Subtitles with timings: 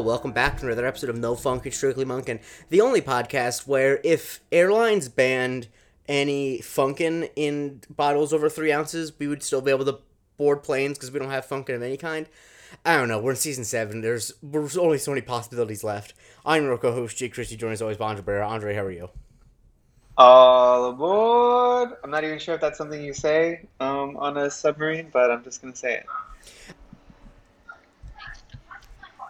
[0.00, 4.00] Welcome back to another episode of No Funk and Strictly Monkin', the only podcast where
[4.04, 5.66] if airlines banned
[6.08, 9.98] any funkin' in bottles over three ounces, we would still be able to
[10.36, 12.28] board planes because we don't have funkin' of any kind.
[12.84, 13.18] I don't know.
[13.18, 14.00] We're in season seven.
[14.00, 16.14] There's there's only so many possibilities left.
[16.46, 17.56] I'm your co-host Jake Christie.
[17.56, 18.48] Joined as always by Andre Barrera.
[18.48, 19.10] Andre, how are you?
[20.16, 21.96] All aboard!
[22.04, 25.42] I'm not even sure if that's something you say um, on a submarine, but I'm
[25.42, 26.06] just gonna say it.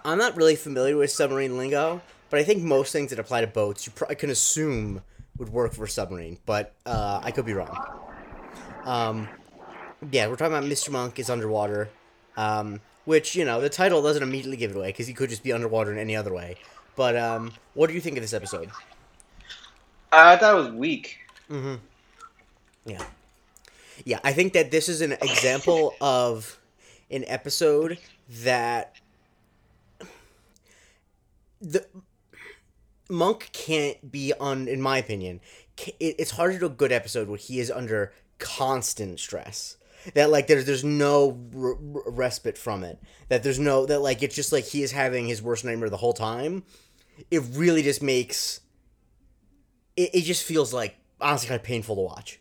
[0.05, 3.47] I'm not really familiar with submarine lingo, but I think most things that apply to
[3.47, 5.03] boats, you pr- I can assume
[5.39, 7.77] would work for submarine, but uh, I could be wrong.
[8.85, 9.29] Um,
[10.11, 10.91] yeah, we're talking about Mr.
[10.91, 11.89] Monk is underwater,
[12.37, 15.43] um, which you know the title doesn't immediately give it away because he could just
[15.43, 16.57] be underwater in any other way.
[16.97, 18.71] But um, what do you think of this episode?
[20.11, 21.19] I thought it was weak.
[21.51, 21.75] Mm-hmm.
[22.87, 23.05] Yeah,
[24.05, 24.21] yeah.
[24.25, 26.59] I think that this is an example of
[27.11, 27.99] an episode
[28.43, 28.97] that
[31.61, 31.87] the
[33.11, 35.41] Monk can't be on, in my opinion.
[36.01, 39.77] it- It's hard to do a good episode where he is under constant stress.
[40.15, 42.99] That like there's there's no r- r- respite from it.
[43.29, 45.97] That there's no that like it's just like he is having his worst nightmare the
[45.97, 46.63] whole time.
[47.31, 48.61] It really just makes.
[49.97, 52.41] It, it just feels like honestly kind of painful to watch.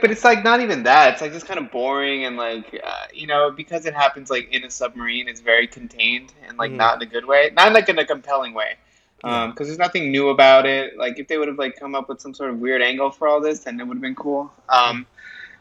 [0.00, 1.12] But it's like not even that.
[1.14, 4.52] It's like just kind of boring and like uh, you know because it happens like
[4.52, 5.28] in a submarine.
[5.28, 6.76] It's very contained and like Mhm.
[6.76, 8.76] not in a good way, not like in a compelling way.
[9.24, 9.44] Yeah.
[9.44, 10.96] Um, because there's nothing new about it.
[10.98, 13.26] Like if they would have like come up with some sort of weird angle for
[13.28, 14.52] all this, then it would have been cool.
[14.68, 15.06] Um,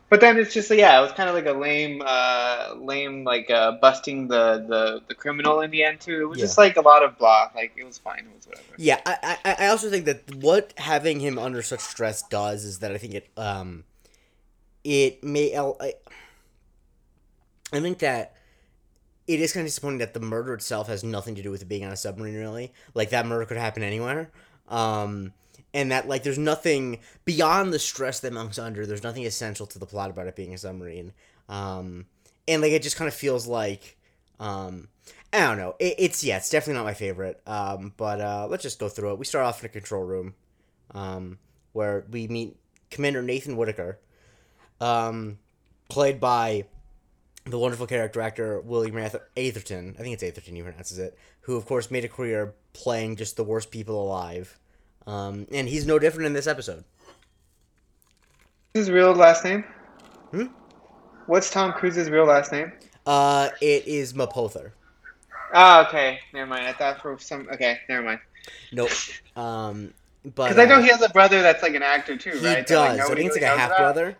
[0.09, 3.49] but then it's just yeah, it was kind of like a lame, uh, lame like
[3.49, 6.21] uh, busting the, the the criminal in the end too.
[6.21, 6.45] It was Yeah.
[6.45, 7.49] just like a lot of blah.
[7.55, 8.19] Like it was fine.
[8.19, 8.67] It was whatever.
[8.77, 12.79] Yeah, I, I I also think that what having him under such stress does is
[12.79, 13.83] that I think it um
[14.85, 15.93] it may I,
[17.71, 18.35] think that
[19.27, 21.67] it is kind of disappointing that the murder itself has nothing to do with it
[21.67, 22.71] being on a submarine really.
[22.93, 24.29] Like that murder could happen anywhere.
[24.69, 25.33] Um
[25.73, 29.79] and that like there's nothing beyond the stress that Monk's under, there's nothing essential to
[29.79, 31.11] the plot about it being a submarine.
[31.49, 32.05] Um
[32.47, 33.97] and like it just kind of feels like
[34.39, 34.87] um
[35.33, 35.75] I don't know.
[35.79, 37.41] It, it's yeah, it's definitely not my favorite.
[37.45, 39.19] Um, but uh, let's just go through it.
[39.19, 40.33] We start off in a control room,
[40.91, 41.39] um,
[41.73, 42.55] where we meet
[42.89, 43.99] Commander Nathan Whitaker,
[44.81, 45.37] um,
[45.89, 46.65] played by
[47.45, 49.95] the wonderful character actor William Ath- Atherton.
[49.99, 51.17] I think it's Atherton he pronounces it.
[51.41, 54.57] Who of course made a career playing just the worst people alive.
[55.05, 56.83] Um, and he's no different in this episode.
[58.73, 59.63] His real last name?
[60.31, 60.47] Hmm?
[61.27, 62.71] What's Tom Cruise's real last name?
[63.05, 64.71] Uh, it is Mapother.
[65.53, 66.19] Ah, okay.
[66.33, 66.65] Never mind.
[66.65, 67.47] I thought for some.
[67.53, 68.19] Okay, never mind.
[68.71, 68.89] Nope.
[69.35, 69.93] Um,
[70.23, 72.45] but Because I know uh, he has a brother that's like an actor too, He
[72.45, 72.65] right?
[72.65, 72.97] does.
[72.97, 74.17] That, I think it's like a half brother.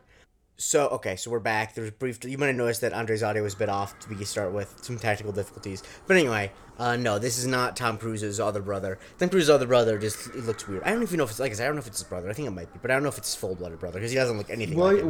[0.57, 1.75] So okay, so we're back.
[1.75, 2.23] There's brief.
[2.23, 4.73] You might have noticed that Andre's audio was a bit off to begin start with
[4.81, 5.83] some technical difficulties.
[6.07, 8.97] But anyway, uh, no, this is not Tom Cruise's other brother.
[9.19, 10.83] Tom Cruise's other brother just it looks weird.
[10.83, 12.07] I don't even know if it's like I said, I don't know if it's his
[12.07, 12.29] brother.
[12.29, 13.99] I think it might be, but I don't know if it's his full blooded brother
[13.99, 15.09] because he doesn't look anything like him.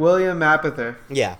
[1.08, 1.36] Yeah.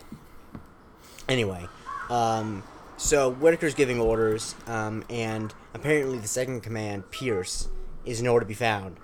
[1.28, 1.66] Anyway,
[2.08, 2.62] um,
[2.96, 7.68] so Whitaker's giving orders, um, and apparently the second command, Pierce,
[8.04, 8.98] is nowhere to be found.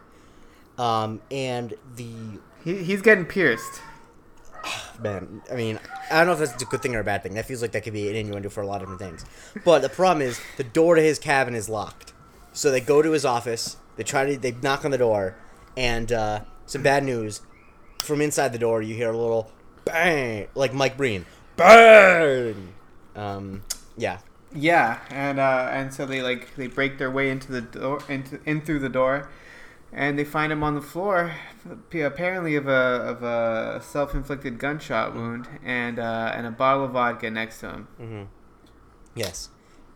[0.79, 3.81] Um, and the He, he's getting pierced.
[5.03, 5.79] Man, I mean,
[6.11, 7.35] I don't know if that's a good thing or a bad thing.
[7.35, 9.25] That feels like that could be an innuendo for a lot of different things.
[9.65, 12.13] But the problem is the door to his cabin is locked.
[12.53, 13.77] So they go to his office.
[13.97, 15.37] They try to they knock on the door,
[15.77, 17.41] and uh, some bad news.
[17.99, 19.53] From inside the door, you hear a little
[19.85, 21.25] bang, like Mike Breen,
[21.57, 22.73] bang.
[23.15, 23.63] Um,
[23.97, 24.19] yeah,
[24.55, 28.41] Yeah, and uh, and so they like they break their way into the door into
[28.45, 29.29] in through the door,
[29.93, 31.33] and they find him on the floor,
[31.93, 36.93] apparently of a of a self inflicted gunshot wound, and uh, and a bottle of
[36.93, 38.29] vodka next to him.
[39.15, 39.49] yes.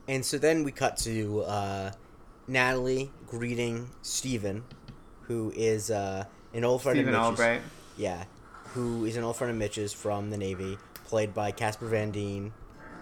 [0.08, 1.92] And so then we cut to uh,
[2.46, 4.62] Natalie greeting Stephen,
[5.22, 7.40] who is uh, an old friend Stephen of Mitch's.
[7.40, 7.62] Albright.
[7.96, 8.24] Yeah,
[8.74, 12.52] who is an old friend of Mitch's from the Navy, played by Casper Van Dien.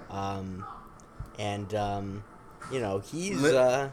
[0.08, 0.64] Um,
[1.38, 2.24] and um,
[2.72, 3.42] you know he's.
[3.42, 3.90] Li-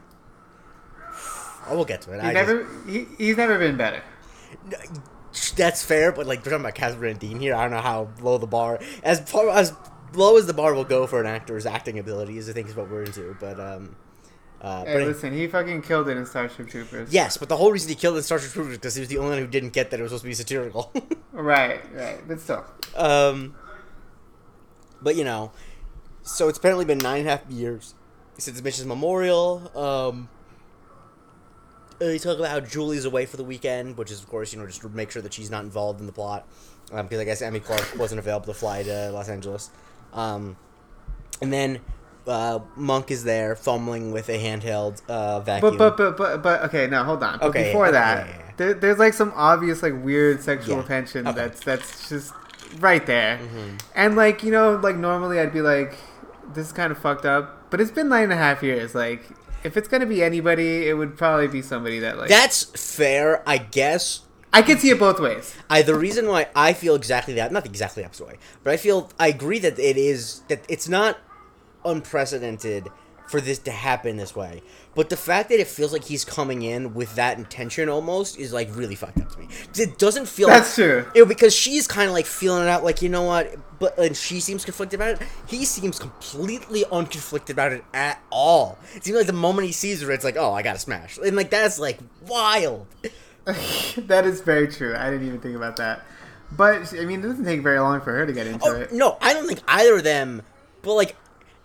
[1.68, 2.22] Oh, we'll get to it.
[2.22, 4.02] He I never he, he's never been better.
[5.56, 7.56] that's fair, but like we're talking about Casper Van Dien here.
[7.56, 9.74] I don't know how low the bar as far as
[10.14, 12.50] low as the bar will go for an actor's acting abilities.
[12.50, 13.36] I think is what we're into.
[13.40, 13.96] But um,
[14.62, 17.12] uh, Hey, but listen, he fucking killed it in Starship Troopers.
[17.14, 19.18] yes, but the whole reason he killed the Star Trek Troopers because he was the
[19.18, 20.92] only one who didn't get that it was supposed to be satirical.
[21.34, 22.66] Right, right, but still.
[22.94, 23.56] Um,
[25.02, 25.54] but you know,
[26.24, 27.96] so it's apparently been nine and a half years
[28.38, 29.72] since Mitch's memorial.
[29.74, 30.28] Um,
[32.08, 34.68] they talk about how Julie's away for the weekend, which is of course you know
[34.68, 36.48] just to make sure that she's not involved in the plot,
[36.92, 39.70] because I guess Emmy Clarke wasn't available to fly to Los Angeles.
[40.14, 40.58] Um,
[41.42, 41.80] and then
[42.28, 45.78] uh, Monk is there fumbling with a handheld uh, vacuum.
[45.78, 47.40] But but but but but okay, now hold on.
[47.40, 48.52] But Okay, before okay, that, yeah, yeah.
[48.58, 50.84] There, there's like some obvious like weird sexual Yeah.
[50.84, 51.36] tension Okay.
[51.36, 52.34] that's that's just
[52.80, 53.38] right there.
[53.38, 53.78] Mm-hmm.
[53.96, 55.96] And like you know, like normally I'd be like,
[56.54, 57.70] this is kind of fucked up.
[57.72, 58.94] But it's been nine and a half years.
[58.94, 59.24] Like
[59.64, 63.58] if it's gonna be anybody, it would probably be somebody that like That's fair, I
[63.58, 64.22] guess.
[64.54, 65.56] I could see it both ways.
[65.70, 69.10] I the reason why I feel exactly that not exactly opposite way, but I feel
[69.20, 71.20] I agree that it is that it's not
[71.86, 72.90] unprecedented
[73.32, 74.62] for this to happen this way.
[74.94, 78.52] But the fact that it feels like he's coming in with that intention almost is
[78.54, 79.48] like really fucked up to me.
[79.78, 81.06] It doesn't feel That's like, true.
[81.16, 83.98] You know, because she's kind of like feeling it out, like you know what, but
[83.98, 85.28] and she seems conflicted about it.
[85.48, 88.78] He seems completely unconflicted about it at all.
[88.96, 91.36] It seems like the moment he sees her, it's like, oh, I gotta smash, and
[91.36, 92.86] like that's like wild.
[93.46, 94.96] that is very true.
[94.96, 96.04] I didn't even think about that.
[96.52, 98.92] But I mean, it doesn't take very long for her to get into Oh it.
[98.92, 100.42] no, I don't think either of them.
[100.82, 101.16] But like,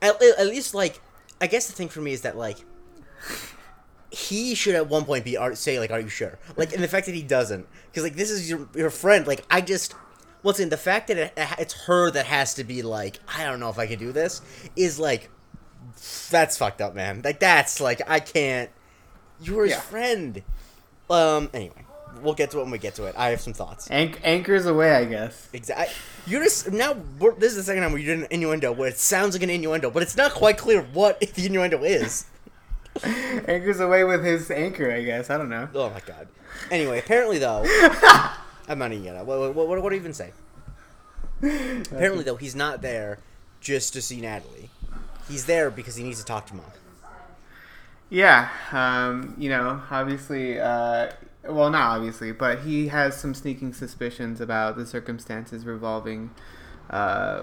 [0.01, 1.01] at, at least like,
[1.41, 2.59] I guess the thing for me is that like,
[4.11, 6.89] he should at one point be are, say like, "Are you sure?" Like, and the
[6.89, 9.27] fact that he doesn't, because like this is your your friend.
[9.27, 9.95] Like, I just.
[10.43, 13.59] What's in the fact that it, it's her that has to be like, I don't
[13.59, 14.43] know if I could do this,
[14.77, 15.29] is like,
[16.31, 17.21] that's fucked up, man.
[17.25, 18.71] Like that's like I can't.
[19.41, 19.81] You're his Yeah.
[19.81, 20.43] friend.
[21.11, 21.51] Um.
[21.53, 21.85] Anyway,
[22.23, 23.15] we'll get to it when we get to it.
[23.17, 23.91] I have some thoughts.
[23.91, 25.49] Anch- anchors away, I guess.
[25.53, 25.95] Exactly.
[26.27, 26.97] You just now.
[27.19, 29.51] We're, this is the second time you did an innuendo where it sounds like an
[29.51, 32.27] innuendo, but it's not quite clear what the innuendo is.
[33.05, 35.29] Anchors away with his anchor, I guess.
[35.31, 35.69] I don't know.
[35.75, 36.29] Oh my god.
[36.71, 37.65] Anyway, apparently though,
[38.69, 39.25] I'm not even gonna.
[39.25, 40.33] What, what, what, what do you even say?
[41.43, 43.19] Apparently though, he's not there
[43.61, 44.71] just to see Natalie.
[45.29, 46.65] He's there because he needs to talk to mom.
[48.09, 51.11] Yeah, um, you know, obviously, uh,
[51.49, 56.31] well, not obviously, but he has some sneaking suspicions about the circumstances revolving
[56.91, 57.43] uh,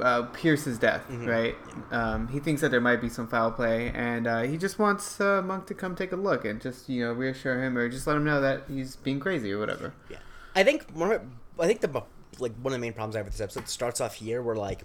[0.00, 1.56] uh, Pierce's death, right?
[1.90, 5.20] Um, he thinks that there might be some foul play, and uh, he just wants
[5.20, 8.06] uh, Monk to come take a look and just, you know, reassure him or just
[8.06, 9.92] let him know that he's being crazy or whatever.
[10.08, 10.18] Yeah,
[10.54, 11.22] I think one of
[11.58, 12.02] I think the
[12.38, 14.56] like one of the main problems I have with this episode starts off here, where
[14.56, 14.82] like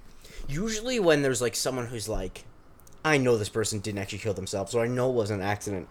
[0.47, 2.45] usually when there's like someone who's like,
[3.05, 5.87] I know this person didn't actually kill themselves, or I know it was an accident,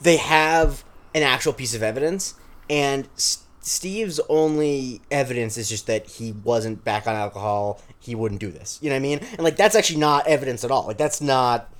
[0.00, 0.84] they have
[1.16, 2.34] an actual piece of evidence,
[2.70, 8.40] and S- Steve's only evidence is just that he wasn't back on alcohol, he wouldn't
[8.40, 8.78] do this.
[8.82, 9.18] You know what I mean?
[9.32, 10.86] And like that's actually not evidence at all.
[10.86, 11.72] Like that's not.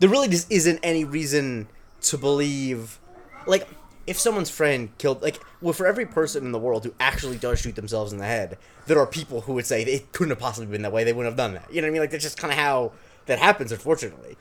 [0.00, 1.68] There really just isn't any reason
[2.02, 2.98] to believe
[3.46, 3.68] like
[4.06, 7.60] if someone's friend killed like well for every person in the world who actually does
[7.60, 10.70] shoot themselves in the head there are people who would say it couldn't have possibly
[10.70, 12.22] been that way they wouldn't have done that you know what i mean like that's
[12.22, 12.92] just kind of how
[13.26, 14.36] that happens unfortunately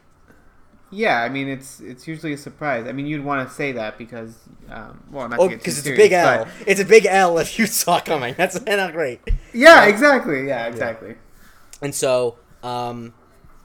[0.93, 2.87] Yeah, I mean, it's it's usually a surprise.
[2.87, 4.35] I mean, you'd want to say that because,
[4.69, 6.85] um, well, not oh to get too because it's a big l but- it's a
[6.85, 9.19] big l if you saw coming that's not great
[9.53, 10.47] Yeah, exactly.
[10.47, 11.15] Yeah, exactly.
[11.81, 13.13] And so, um,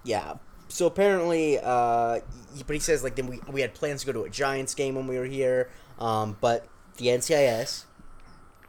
[0.04, 0.34] yeah.
[0.68, 2.20] So apparently, uh,
[2.56, 4.74] he- but he says like then we we had plans to go to a Giants
[4.74, 7.84] game when we were here, um, but the NCIS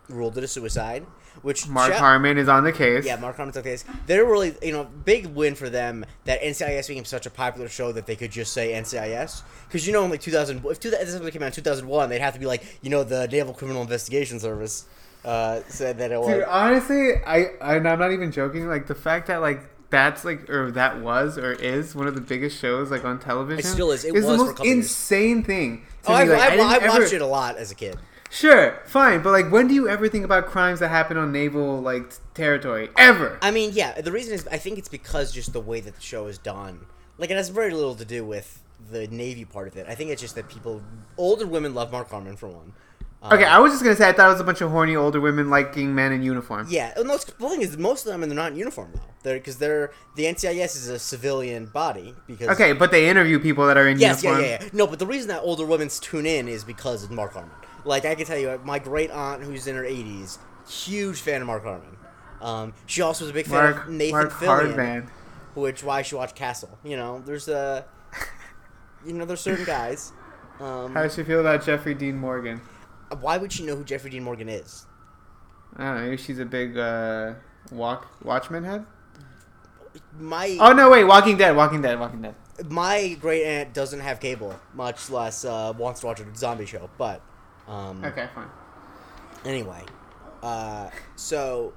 [0.07, 1.05] ruled it a suicide,
[1.41, 3.05] which Mark shout- Harmon is on the case.
[3.05, 3.85] Yeah, Mark Harmon's on the case.
[4.07, 7.91] They're really, you know, big win for them that NCIS became such a popular show
[7.91, 9.41] that they could just say NCIS.
[9.67, 12.19] Because you know, in like 2000, if 2000 this episode came out in 2001, they'd
[12.19, 14.85] have to be like, you know, the Naval Criminal Investigation Service
[15.25, 16.27] uh, said that it was.
[16.29, 18.67] Dude, honestly, I and I'm not even joking.
[18.67, 22.21] Like the fact that like that's like or that was or is one of the
[22.21, 23.59] biggest shows like on television.
[23.59, 24.05] It still is.
[24.05, 25.83] It the was a most insane thing.
[26.05, 26.13] oh.
[26.13, 27.97] I've, Like, I I've ever- watched it a lot as a kid.
[28.29, 31.81] Sure, fine, but like, when do you ever think about crimes that happen on naval
[31.81, 32.89] like territory?
[32.97, 33.39] Ever?
[33.41, 33.99] I mean, yeah.
[33.99, 36.85] The reason is, I think it's because just the way that the show is done.
[37.17, 39.87] Like, it has very little to do with the Navy part of it.
[39.89, 40.81] I think it's just that people,
[41.17, 42.73] older women, love Mark Harmon for one.
[43.21, 44.95] Um, Okay, I was just gonna say I thought it was a bunch of horny
[44.95, 46.67] older women liking men in uniform.
[46.69, 49.01] Yeah, and the thing is, most of them and they're not in uniform though.
[49.23, 53.67] They're because they're the NCIS is a civilian body because Okay, but they interview people
[53.67, 54.41] that are in Yes, uniform.
[54.45, 54.69] yeah, yeah, yeah.
[54.71, 57.51] No, but the reason that older women tune in is because of Mark Harmon.
[57.85, 61.47] Like I can tell you, my great aunt who's in her eighties, huge fan of
[61.47, 61.97] Mark Harmon.
[62.41, 65.09] Um, she also was a big fan Mark, of Nathan Mark Fillion, Hardman.
[65.55, 66.77] which why she watched Castle.
[66.83, 67.85] You know, there's a,
[69.05, 70.13] you know, there's certain guys.
[70.59, 72.61] Um, How does she feel about Jeffrey Dean Morgan?
[73.21, 74.85] why would she know who Jeffrey Dean Morgan is?
[75.75, 76.01] I don't know.
[76.03, 77.33] Maybe she's a big uh,
[77.71, 78.85] walk Watchmen head.
[80.17, 82.35] My Oh no, wait, Walking Dead, Walking Dead, Walking Dead.
[82.69, 86.89] my great aunt doesn't have cable, much less uh, wants to watch a zombie show.
[86.97, 87.21] But
[87.69, 88.47] um, Okay, fine.
[89.45, 89.83] Anyway,
[90.43, 91.73] uh, so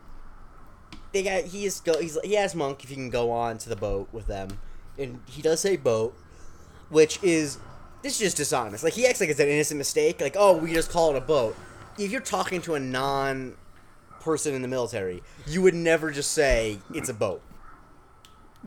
[1.12, 3.68] they got he is go he's he asked Monk if he can go on to
[3.68, 4.58] the boat with them,
[4.99, 6.16] and he does say boat,
[6.88, 7.58] which is
[8.02, 8.82] this is just dishonest.
[8.82, 10.20] Like he acts like it's an innocent mistake.
[10.20, 11.56] Like oh we just call it a boat.
[11.99, 13.56] If you're talking to a non
[14.20, 17.42] person in the military, you would never just say it's a boat.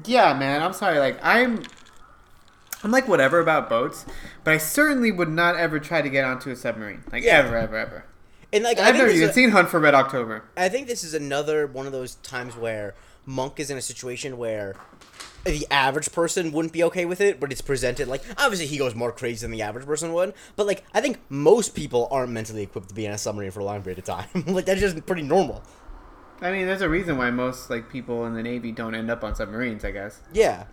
[0.05, 0.61] Yeah, man.
[0.61, 0.99] I'm sorry.
[0.99, 1.63] Like I'm,
[2.85, 4.05] I'm like whatever about boats,
[4.43, 7.03] but I certainly would not ever try to get onto a submarine.
[7.11, 7.39] Like Yeah.
[7.39, 8.05] ever, ever, ever.
[8.53, 10.43] And like I I've never even is- seen Hunt for Red October.
[10.55, 12.93] I think this is another one of those times where
[13.25, 14.75] Monk is in a situation where
[15.45, 18.93] the average person wouldn't be okay with it, but it's presented like obviously he goes
[18.93, 22.61] more crazy than the average person would, but like I think most people aren't mentally
[22.63, 24.27] equipped to be in a submarine for a long period of time.
[24.47, 25.63] like that's just pretty normal.
[26.41, 29.23] I mean, there's a reason why most like people in the Navy don't end up
[29.23, 29.83] on submarines.
[29.83, 30.65] I guess Yeah.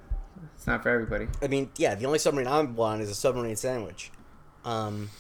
[0.55, 1.27] It's not for everybody.
[1.41, 4.11] I mean, yeah, the only submarine I'm on is a submarine sandwich.
[4.65, 5.11] Um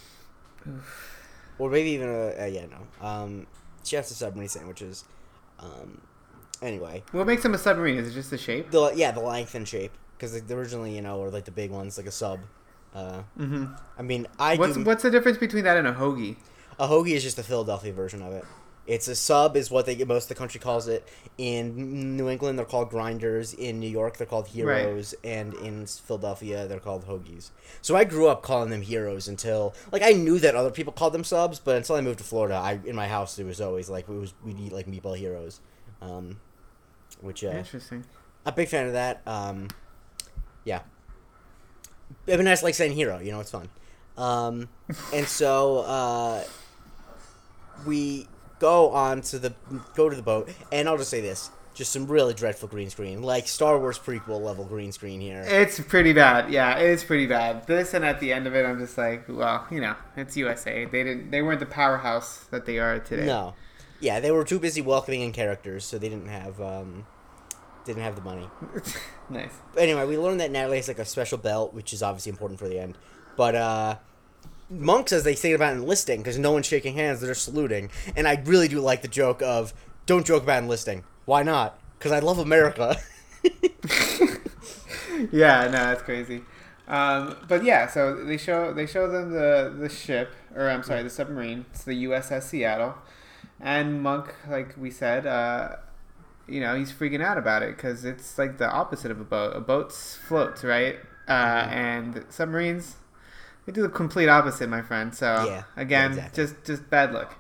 [1.59, 3.07] or maybe even a uh, yeah, no.
[3.07, 3.47] Um
[3.85, 5.05] chefs of submarine sandwiches.
[5.59, 6.01] Um
[6.61, 7.03] anyway.
[7.13, 7.97] What makes them a submarine?
[7.97, 8.71] Is it just the shape?
[8.71, 11.71] The yeah, the length and shape because like, originally you know were like the big
[11.71, 12.41] ones like a sub.
[12.95, 13.67] Uh, Mm-hmm.
[13.99, 16.37] I mean, I What's do, what's the difference between that and a hoagie?
[16.79, 18.45] a hoagie is just the Philadelphia version of it.
[18.85, 21.09] It's a sub, is what they most of the country calls it.
[21.39, 23.55] In New England, they're called grinders.
[23.55, 27.51] In New York, they're called heroes, and in Philadelphia, they're called hoagies.
[27.81, 31.13] So I grew up calling them heroes until like I knew that other people called
[31.13, 33.89] them subs, but until I moved to Florida, I in my house it was always
[33.89, 35.61] like it was we'd eat like meatball heroes,
[36.01, 36.41] um,
[37.21, 38.05] which uh, Interesting.
[38.45, 39.23] a big fan of that.
[39.27, 39.69] Um,
[40.65, 40.81] yeah,
[42.27, 43.21] I mean, I just like saying hero.
[43.21, 43.69] You know, it's fun.
[44.17, 44.69] Um,
[45.15, 46.45] and so uh,
[47.87, 48.27] we
[48.63, 49.53] go on to the
[49.95, 53.21] go to the boat, and I'll just say this: just some really dreadful green screen,
[53.21, 55.43] like Star Wars prequel level green screen here.
[55.45, 56.51] It's pretty bad.
[56.51, 57.67] Yeah, it's pretty bad.
[57.67, 60.85] This and at the end of it, I'm just like, well, you know, it's USA.
[60.85, 61.33] They didn't.
[61.33, 63.27] They weren't the powerhouse that they are today.
[63.27, 63.55] No,
[64.01, 67.05] yeah, they were too busy welcoming in characters, so they didn't have um,
[67.85, 68.49] didn't have the money.
[69.29, 69.55] nice.
[69.77, 72.69] Anyway, we learned that Natalie has like a special belt, which is obviously important for
[72.69, 72.97] the end.
[73.37, 73.97] But uh
[74.73, 77.91] Monk says they think about enlisting because no one's shaking hands; they're just saluting.
[78.17, 79.75] And I really do like the joke of
[80.07, 81.79] "Don't joke about enlisting." Why not?
[81.99, 82.97] Because I love America.
[85.31, 86.43] yeah, no, that's crazy.
[86.89, 91.03] Um, but yeah, so they show they show them the the ship, or I'm sorry,
[91.03, 91.67] the submarine.
[91.71, 92.95] It's the USS Seattle,
[93.61, 95.77] and Monk, like we said, uh,
[96.49, 99.57] you know, he's freaking out about it because it's like the opposite of a boat.
[99.57, 100.97] A boat floats, right?
[101.29, 102.97] Uh, and submarines,
[103.67, 105.15] they do the complete opposite, my friend.
[105.15, 106.45] So Yeah, again, exactly.
[106.45, 107.37] just just bad luck.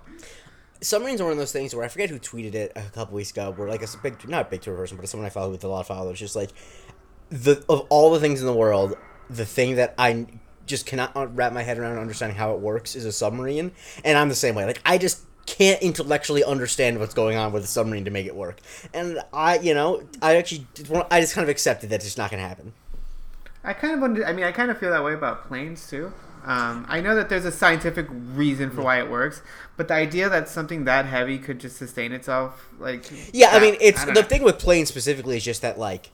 [0.80, 3.30] Submarines are one of those things where I forget who tweeted it a couple weeks
[3.30, 3.52] ago.
[3.56, 5.68] Where like a big, not a big Twitter person, but someone I follow with a
[5.68, 6.50] lot of followers, just like
[7.30, 8.96] the of all the things in the world,
[9.30, 10.26] the thing that I
[10.66, 13.72] just cannot wrap my head around understanding how it works is a submarine,
[14.04, 14.64] and I'm the same way.
[14.64, 18.34] Like I just can't intellectually understand what's going on with a submarine to make it
[18.34, 18.58] work,
[18.94, 20.66] and I, you know, I actually,
[21.10, 22.72] I just kind of accepted that it's just not going to happen.
[23.64, 26.12] I kind of under, I mean, I kind of feel that way about planes too.
[26.44, 29.42] Um, I know that there's a scientific reason for why it works,
[29.76, 33.76] but the idea that something that heavy could just sustain itself, like Yeah, I mean,
[33.80, 34.22] it's don't the know.
[34.22, 36.12] thing with planes specifically is just that like,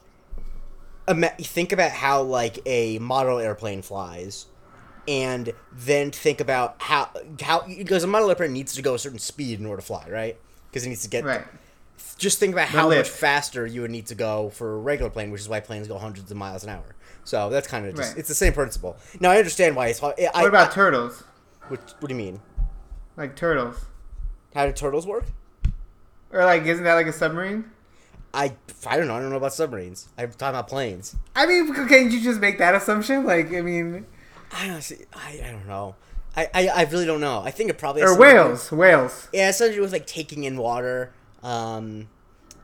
[1.41, 4.47] think about how like a model airplane flies,
[5.07, 7.09] and then think about how
[7.41, 10.07] how because a model airplane needs to go a certain speed in order to fly,
[10.09, 10.37] right?
[10.69, 11.45] Because it needs to get right?
[12.17, 15.09] just think about The how much faster you would need to go for a regular
[15.11, 16.95] plane, which is why planes go hundreds of miles an hour.
[17.23, 18.19] So that's kind of just Right.
[18.19, 18.97] it's the same principle.
[19.19, 20.15] Now I understand why it's hard.
[20.19, 21.23] I, What about I, turtles?
[21.67, 22.41] what, what do you mean?
[23.17, 23.85] Like turtles,
[24.55, 25.25] How do turtles work?
[26.31, 27.65] or like isn't that like a submarine?
[28.33, 28.53] I
[28.85, 29.15] I don't know.
[29.15, 30.07] I don't know about submarines.
[30.17, 31.15] I'm talking about planes.
[31.35, 33.25] I mean, can't you just make that assumption?
[33.25, 34.05] Like, I mean,
[34.51, 34.97] I don't see.
[35.13, 35.95] I, I don't know.
[36.37, 37.41] I, I, I really don't know.
[37.43, 39.27] I think it probably or whales, whales.
[39.33, 41.11] Yeah, it's something to do with like taking in water.
[41.41, 42.07] Um,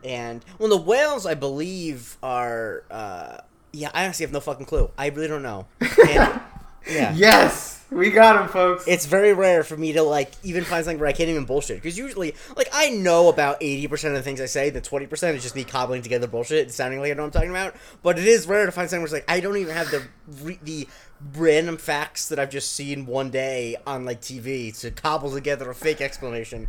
[0.03, 2.83] and well, the whales I believe are.
[2.91, 3.37] Uh,
[3.75, 4.89] yeah, I honestly have no fucking clue.
[4.97, 5.67] I really don't know.
[6.07, 6.41] And,
[6.87, 7.13] yeah.
[7.15, 8.87] Yes, we got him, folks.
[8.87, 11.77] It's very rare for me to like even find something where I can't even bullshit
[11.77, 14.69] because usually like I know about eighty percent of the things I say.
[14.69, 17.27] The twenty percent is just me cobbling together bullshit and sounding like I know what
[17.27, 17.75] I'm talking about.
[18.03, 20.03] But it is rare to find something where it's like I don't even have the
[20.43, 20.87] re- the
[21.33, 25.75] random facts that I've just seen one day on like TV to cobble together a
[25.75, 26.67] fake explanation.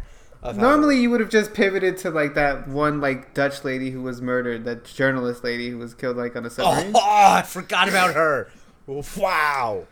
[0.53, 4.21] Normally, you would have just pivoted to like that one like Dutch lady who was
[4.23, 6.93] murdered, that journalist lady who was killed like on a submarine.
[6.95, 7.37] Oh, submarine.
[7.39, 8.49] I forgot about her.
[8.87, 9.87] Wow,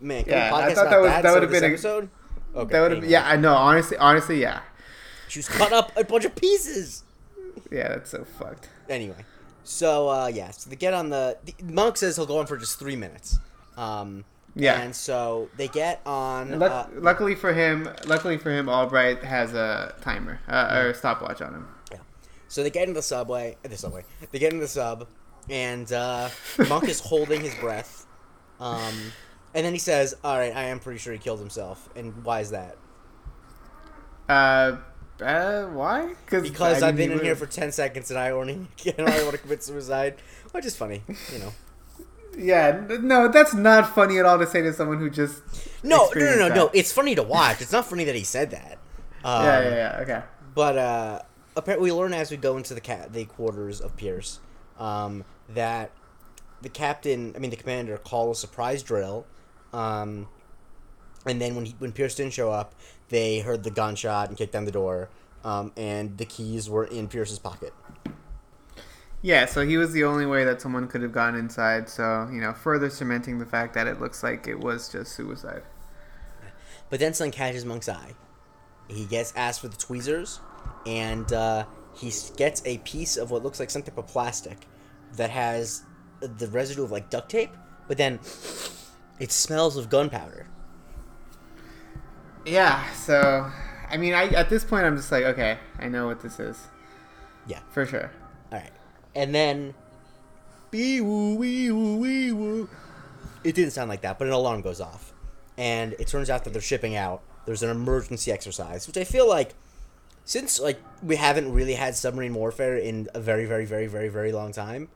[0.00, 0.24] man.
[0.26, 2.08] Yeah, I thought that was- that, of this been a- episode.
[2.54, 3.12] Okay, that would have anyway.
[3.12, 3.54] yeah, I know.
[3.54, 4.60] Honestly, honestly, yeah,
[5.28, 7.04] She was cut up a bunch of pieces.
[7.70, 8.68] yeah, that's so fucked.
[8.88, 9.24] Anyway,
[9.64, 12.56] so uh, yeah, so they get on the, the monk says he'll go on for
[12.56, 13.38] just three minutes.
[13.76, 14.24] Um,
[14.58, 14.80] Yeah.
[14.80, 16.58] and so they get on.
[16.58, 20.94] Luck- Uh, luckily for him, luckily for him, Albright has a timer uh, or a
[20.94, 21.68] stopwatch on him.
[21.92, 21.98] Yeah.
[22.48, 23.56] So they get into the subway.
[23.64, 24.04] uh, The subway.
[24.32, 25.06] They get into the sub,
[25.50, 26.30] and uh,
[26.68, 28.06] monk is holding his breath.
[28.58, 29.12] Um,
[29.54, 32.40] and then he says, "All right, I am pretty sure he killed himself." And why
[32.40, 32.76] is that?
[34.28, 34.76] Uh,
[35.20, 36.12] Uh, why?
[36.28, 38.54] Because I I've been in you here for ten seconds and I only
[38.98, 40.16] and I want to commit suicide,
[40.52, 41.52] which is funny, you know.
[42.36, 45.42] Yeah, no, that's not funny at all to say to someone who just.
[45.82, 46.54] No, no, no, no, that.
[46.54, 46.70] no.
[46.74, 47.62] It's funny to watch.
[47.62, 48.78] It's not funny that he said that.
[49.24, 49.98] Um, yeah, yeah, yeah.
[50.02, 50.22] Okay.
[50.54, 51.22] But uh,
[51.56, 54.38] apparently, we learn as we go into the ca- the quarters of Pierce
[54.78, 55.90] um, that
[56.62, 59.26] the captain, I mean the commander, called a surprise drill,
[59.72, 60.28] um,
[61.24, 62.74] and then when he, when Pierce didn't show up,
[63.08, 65.08] they heard the gunshot and kicked down the door,
[65.44, 67.72] um, and the keys were in Pierce's pocket.
[69.22, 71.88] Yeah, so he was the only way that someone could have gone inside.
[71.88, 75.62] So you know, further cementing the fact that it looks like it was just suicide.
[76.90, 78.14] But then something catches Monk's eye.
[78.88, 80.40] He gets asked for the tweezers,
[80.86, 84.66] and uh, he gets a piece of what looks like some type of plastic
[85.14, 85.82] that has
[86.20, 87.50] the residue of like duct tape,
[87.88, 88.20] but then
[89.18, 90.46] it smells of gunpowder.
[92.44, 92.88] Yeah.
[92.92, 93.50] So,
[93.90, 96.68] I mean, I at this point I'm just like, okay, I know what this is.
[97.46, 97.60] Yeah.
[97.70, 98.12] For sure.
[98.52, 98.70] All right,
[99.16, 99.74] and then,
[100.70, 102.68] bee woo wee woo wee woo.
[103.42, 105.12] It didn't sound like that, but an alarm goes off,
[105.56, 107.22] and it turns out that they're shipping out.
[107.46, 109.54] There's an emergency exercise, which I feel like,
[110.26, 114.32] since like we haven't really had submarine warfare in a very, very, very, very, very
[114.32, 114.88] long time,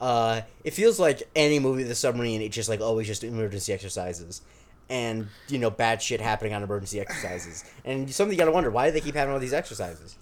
[0.00, 4.40] uh, it feels like any movie a submarine, it's just like always just emergency exercises.
[4.88, 8.86] And you know, bad shit happening on emergency exercises, and something you gotta wonder: why
[8.86, 10.16] do they keep having all these exercises?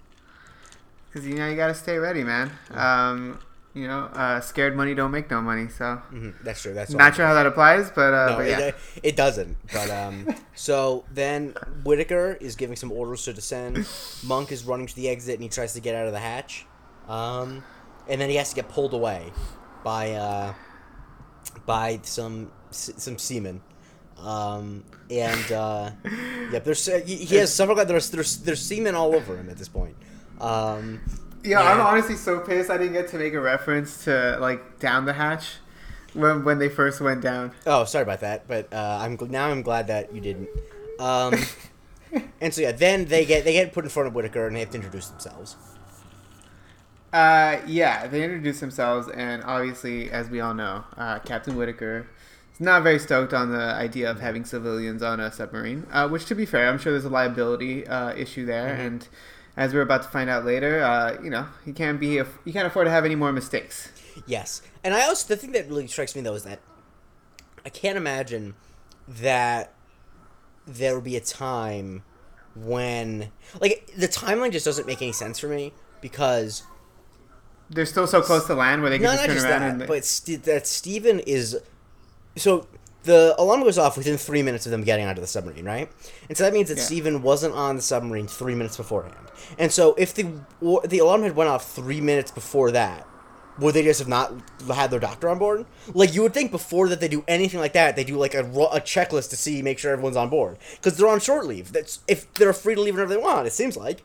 [1.12, 2.50] Because you know you gotta stay ready, man.
[2.70, 3.38] Um,
[3.74, 5.68] you know, uh, scared money don't make no money.
[5.68, 6.74] So hmm that's true.
[6.74, 8.58] That's not sure how that applies, but uh, No, but yeah.
[8.60, 9.56] it, it doesn't.
[9.72, 11.54] But um, so then
[11.84, 13.86] Whitaker is giving some orders to descend.
[14.24, 16.66] Monk is running to the exit and he tries to get out of the hatch,
[17.08, 17.62] um,
[18.08, 19.32] and then he has to get pulled away
[19.84, 20.54] by uh,
[21.66, 23.60] by some some seamen.
[24.18, 25.90] Um, and uh,
[26.52, 27.86] yep, there's uh, he, he has several guys.
[27.88, 29.96] There's there's there's seamen all over him at this point.
[30.42, 31.00] Um,
[31.44, 35.04] Yeah, I'm honestly so pissed I didn't get to make a reference to like down
[35.06, 35.56] the hatch
[36.14, 37.52] when when they first went down.
[37.66, 40.48] Oh, sorry about that, but uh, I'm gl- now I'm glad that you didn't.
[41.00, 41.34] Um,
[42.40, 44.60] and so yeah, then they get they get put in front of Whitaker and they
[44.60, 45.56] have to introduce themselves.
[47.12, 52.06] Uh, yeah, they introduce themselves, and obviously, as we all know, uh, Captain Whitaker
[52.54, 55.86] is not very stoked on the idea of having civilians on a submarine.
[55.92, 58.80] Uh, which, to be fair, I'm sure there's a liability uh, issue there, Mm-hmm.
[58.86, 59.08] and
[59.56, 62.66] as we're about to find out later, uh, you know, he can't be he can't
[62.66, 63.90] afford to have any more mistakes.
[64.26, 66.60] Yes, and I also the thing that really strikes me though is that
[67.64, 68.54] I can't imagine
[69.08, 69.72] that
[70.66, 72.02] there will be a time
[72.54, 76.62] when like the timeline just doesn't make any sense for me because
[77.70, 79.88] They're still so close to land where they can no, just turn around that, and
[79.88, 81.58] but St- that Stephen is
[82.36, 82.66] so
[83.04, 85.90] the alarm goes off within three minutes of them getting onto the submarine, right?
[86.28, 86.84] And so that means that Yeah.
[86.84, 89.16] Steven wasn't on the submarine three minutes beforehand.
[89.58, 90.26] And so if the
[90.84, 93.06] the alarm had went off three minutes before that,
[93.58, 94.32] would they just have not
[94.68, 95.66] had their doctor on board?
[95.92, 98.40] Like you would think before that they do anything like that, they do like a,
[98.40, 101.72] a checklist to see make sure everyone's on board because they're on short leave.
[101.72, 103.46] That's if they're free to leave whenever they want.
[103.46, 104.04] It seems like.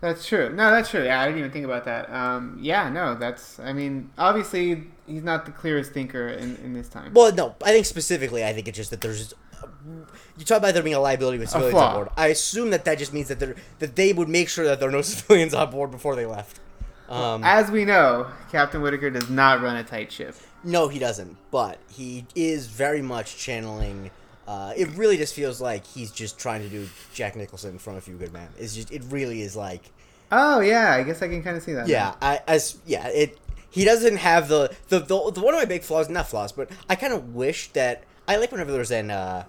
[0.00, 0.48] That's true.
[0.52, 1.04] No, that's true.
[1.04, 2.10] Yeah, I didn't even think about that.
[2.12, 3.60] Um, yeah, no, that's.
[3.60, 7.12] I mean, obviously, he's not the clearest thinker in, in this time.
[7.14, 9.34] Well, no, I think specifically, I think it's just that there's.
[10.38, 12.08] You talk about there being a liability with civilians on board.
[12.16, 14.88] I assume that that just means that there that they would make sure that there
[14.88, 16.60] are no civilians on board before they left.
[17.08, 20.34] Um, As we know, Captain Whitaker does not run a tight ship.
[20.64, 24.10] no, he doesn't, but he is very much channeling.
[24.46, 28.00] Uh, it really just feels like he's just trying to do Jack Nicholson from A
[28.00, 28.48] Few Good Men.
[28.58, 29.90] It's just it really is like
[30.30, 31.86] Oh yeah, I guess I can kind of see that.
[31.88, 33.38] yeah, I as yeah it.
[33.72, 36.70] He doesn't have the the, the, the one of my big flaws, not flaws, but
[36.88, 39.44] I kind of wish that I like whenever there's an uh,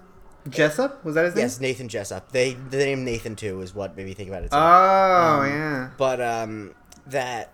[0.50, 1.44] Jessup was that his name?
[1.44, 2.32] Yes, Nathan Jessup.
[2.32, 4.52] They the name Nathan too is what made me think about it.
[4.52, 4.58] Too.
[4.58, 5.90] Oh Um, yeah.
[5.98, 6.74] but um,
[7.08, 7.52] that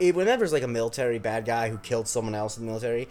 [0.00, 3.08] it, whenever there's like a military bad guy who killed someone else in the military,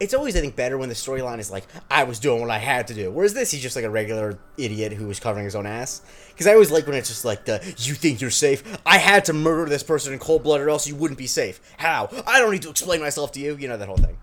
[0.00, 2.58] it's always I think better when the storyline is like I was doing what I
[2.58, 3.10] had to do.
[3.10, 6.02] Whereas this, he's just like a regular idiot who was covering his own ass.
[6.30, 8.78] Because I always like when it's just like the you think you're safe.
[8.84, 11.60] I had to murder this person in cold blood, or else you wouldn't be safe.
[11.76, 12.08] How?
[12.26, 13.56] I don't need to explain myself to you.
[13.56, 14.18] You know that whole thing.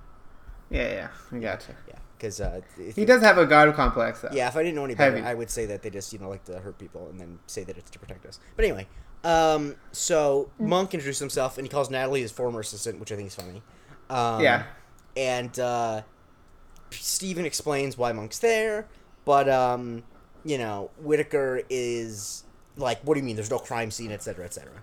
[0.69, 1.07] Yeah, yeah.
[1.31, 1.75] I gotcha.
[1.87, 2.61] Yeah, because uh,
[2.95, 4.29] He does have a god complex though.
[4.31, 5.25] Yeah, if I didn't know any better, Heavy.
[5.27, 7.63] I would say that they just, you know, like to hurt people and then say
[7.63, 8.39] that it's to protect us.
[8.55, 8.87] But anyway,
[9.23, 13.27] um, so Monk introduced himself and he calls Natalie his former assistant, which I think
[13.27, 13.61] is funny.
[14.09, 14.63] Um, Yeah.
[15.19, 16.01] And uh,
[16.91, 18.87] Steven explains why Monk's there,
[19.25, 20.03] but, um,
[20.45, 22.43] you know, Whitaker is
[22.77, 23.35] like, what do you mean?
[23.35, 24.81] There's no crime scene, etc., cetera, et cetera.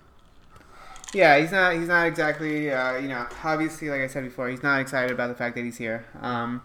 [1.13, 1.73] Yeah, he's not.
[1.73, 2.69] He's not exactly.
[2.71, 5.63] Uh, you know, obviously, like I said before, he's not excited about the fact that
[5.63, 6.05] he's here.
[6.21, 6.61] Um,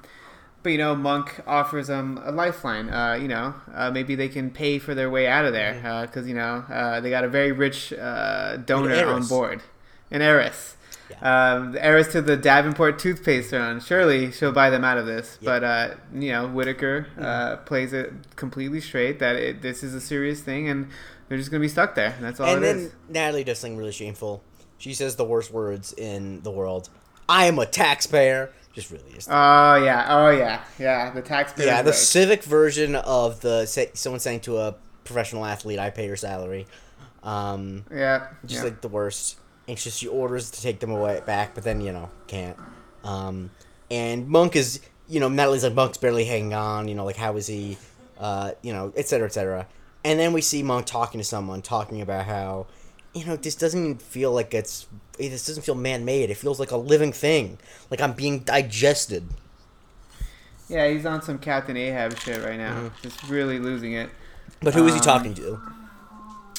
[0.65, 2.89] but you know, Monk offers them a lifeline.
[2.89, 6.07] Uh, you know, uh, maybe they can pay for their way out of there Mm-hmm.
[6.07, 9.63] because you know uh, they got a very rich uh, donor on board,
[10.11, 10.77] an heiress.
[11.21, 13.81] Um, the heiress to the Davenport toothpaste throne.
[13.81, 15.39] Surely she'll buy them out of this.
[15.41, 15.47] Yeah.
[15.51, 17.65] But uh, you know, Whitaker uh, Mm-hmm.
[17.65, 20.89] plays it completely straight that it, this is a serious thing, and
[21.29, 22.17] they're just gonna be stuck there.
[22.21, 22.93] That's all and it then is.
[23.09, 24.43] Natalie does something really shameful.
[24.79, 26.89] She says the worst words in the world.
[27.29, 28.51] I am a taxpayer.
[28.73, 29.29] Just really is.
[29.31, 31.11] Oh yeah, oh yeah, yeah.
[31.11, 31.67] The taxpayer.
[31.67, 36.07] yeah, the civic version of the say, someone saying to a professional athlete, "I pay
[36.07, 36.67] your salary."
[37.23, 38.71] Um, yeah, just yeah.
[38.71, 39.39] like the worst.
[39.69, 42.57] And she, orders to take them away back, but then you know can't.
[43.05, 43.51] Um,
[43.91, 46.89] and Monk is you know Natalie's like Monk's barely hanging on.
[46.89, 47.79] You know like how is he?
[48.19, 49.05] Uh, you know etc.
[49.05, 49.67] cetera et cetera.
[50.05, 52.67] And then we see Monk talking to someone, talking about how
[53.15, 54.87] you know this doesn't even feel like it's
[55.19, 56.31] this doesn't feel man made.
[56.31, 57.59] It feels like a living thing,
[57.91, 59.25] like I'm being digested.
[60.69, 62.75] Yeah, he's on some Captain Ahab shit right now.
[62.75, 63.03] Mm-hmm.
[63.03, 64.11] Just really losing it.
[64.61, 65.61] But who is he Um, talking to?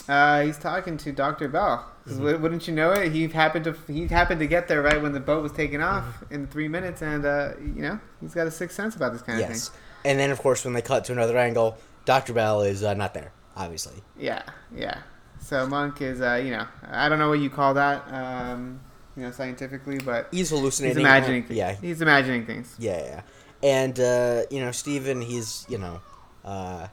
[0.08, 1.86] Uh, he's talking to Doctor Bell.
[2.08, 3.12] wou- Wouldn't you know it?
[3.12, 6.04] He happened to he happened to get there right when the boat was taking off
[6.04, 6.34] Mm-hmm.
[6.34, 9.40] in three minutes, and uh, you know he's got a sixth sense about this kind
[9.40, 9.56] of thing.
[9.56, 9.72] Yes.
[10.06, 13.14] And then of course when they cut to another angle, Doctor Bell is uh, not
[13.14, 14.04] there, obviously.
[14.18, 14.44] Yeah,
[14.76, 15.00] yeah.
[15.40, 18.80] So Monk is, uh, you know, I don't know what you call that, um,
[19.18, 20.98] you know, scientifically, but He's hallucinating.
[20.98, 21.46] he's imagining.
[21.50, 22.76] Yeah, he's imagining things.
[22.80, 23.22] Yeah, yeah.
[23.62, 26.02] And uh, you know, Steven, he's you know,
[26.44, 26.88] uh,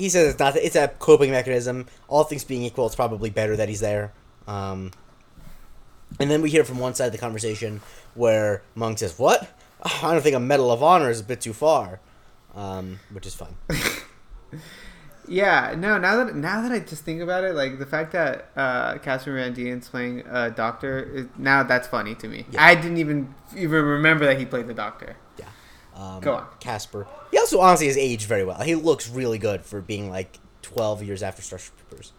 [0.00, 0.56] he says it's not.
[0.56, 1.86] It's a coping mechanism.
[2.08, 4.12] All things being equal, it's probably better that he's there.
[4.46, 4.92] Um,
[6.18, 7.80] and then we hear from one side of the conversation
[8.14, 9.48] where Monk says, "What?
[9.84, 12.00] Oh, I don't think a Medal of Honor is a bit too far,"
[12.54, 13.56] um, which is fun.
[15.30, 15.96] Yeah, no.
[15.96, 19.36] Now that now that I just think about it, like the fact that uh, Catherine
[19.36, 22.46] Van Dien's playing a doctor, is, now that's funny to me.
[22.50, 22.64] Yeah.
[22.64, 25.16] I didn't even even remember that he played the doctor.
[25.94, 26.46] Um, Go on.
[26.60, 27.06] Casper.
[27.30, 28.60] He also honestly has aged very well.
[28.62, 32.12] He looks really good for being like twelve years after Starship Troopers.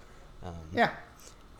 [0.44, 0.92] Um, Yeah,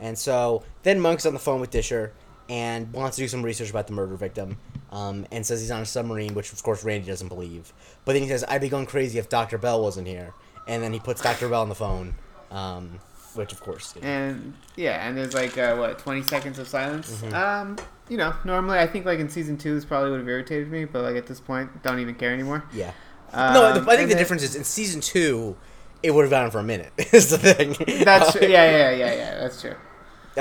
[0.00, 2.12] And so then Monk's on the phone with Disher
[2.48, 4.58] and wants to do some research about the murder victim,
[4.90, 7.72] um, and says he's on a submarine, which of course Randy doesn't believe.
[8.04, 10.34] But then he says, "I'd be going crazy if Doctor Bell wasn't here."
[10.68, 12.14] And then he puts Doctor Bell on the phone,
[12.50, 12.98] um,
[13.34, 13.94] which of course.
[13.96, 17.10] you know, and yeah, and there's like uh, what twenty seconds of silence.
[17.22, 17.34] Mm-hmm.
[17.34, 17.76] Um,
[18.12, 20.84] you know, normally I think like in season two this probably would have irritated me,
[20.84, 22.62] but like at this point, don't even care anymore.
[22.72, 22.92] yeah.
[23.32, 25.56] Um, no, the, I think the then- difference is in season two,
[26.02, 26.92] it would have gone on for a minute.
[27.12, 27.74] is the thing.
[28.04, 28.42] That's true.
[28.48, 29.38] Yeah, yeah, yeah, yeah.
[29.40, 29.74] That's true.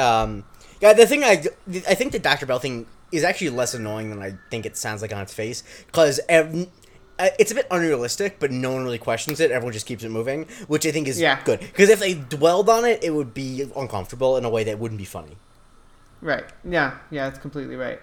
[0.01, 0.43] Um,
[0.81, 1.43] yeah, the thing I,
[1.87, 2.45] I think the Dr.
[2.45, 5.63] Bell thing is actually less annoying than I think it sounds like on its face
[5.85, 9.51] because it's a bit unrealistic, but no one really questions it.
[9.51, 11.41] Everyone just keeps it moving, which I think is Yeah.
[11.43, 11.59] good.
[11.59, 14.97] Because if they dwelled on it, it would be uncomfortable in a way that wouldn't
[14.99, 15.37] be funny.
[16.21, 16.43] Right.
[16.63, 16.97] Yeah.
[17.09, 17.27] Yeah.
[17.29, 17.99] That's completely right.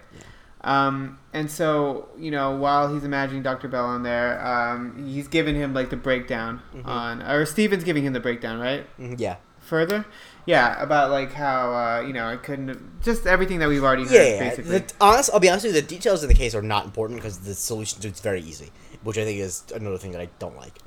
[0.62, 3.68] Um, and so you know, while he's imagining Dr.
[3.68, 6.88] Bell on there, um, he's giving him like the breakdown Mm-hmm.
[6.88, 8.84] on, or Steven's giving him the breakdown, right?
[8.98, 9.36] Mhm, Yeah.
[9.60, 10.06] Further,
[10.46, 14.04] yeah, about like how uh, you know I couldn't have, just everything that we've already
[14.04, 14.48] heard, Yeah, yeah.
[14.48, 14.78] basically.
[14.78, 15.80] The, honest, I'll be honest with you.
[15.82, 18.70] The details of the case are not important because the solution to it's very easy,
[19.02, 20.78] which I think is another thing that I don't like.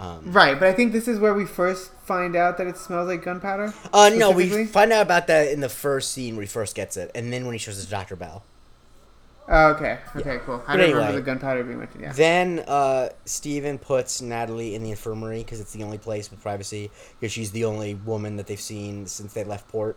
[0.00, 3.08] Um, Right, but I think this is where we first find out that it smells
[3.08, 3.74] like gunpowder.
[3.92, 6.96] uh, no, we find out about that in the first scene where he first gets
[6.96, 8.16] it, and then when he shows it to Dr.
[8.16, 8.44] Bell.
[9.50, 9.98] Oh, okay.
[10.14, 10.38] Okay.
[10.44, 10.62] Cool.
[10.66, 10.98] I don't anyway.
[10.98, 12.02] remember the gunpowder being mentioned.
[12.02, 12.12] Yeah.
[12.12, 16.90] Then uh, Steven puts Natalie in the infirmary because it's the only place with privacy
[17.18, 19.96] because she's the only woman that they've seen since they left port.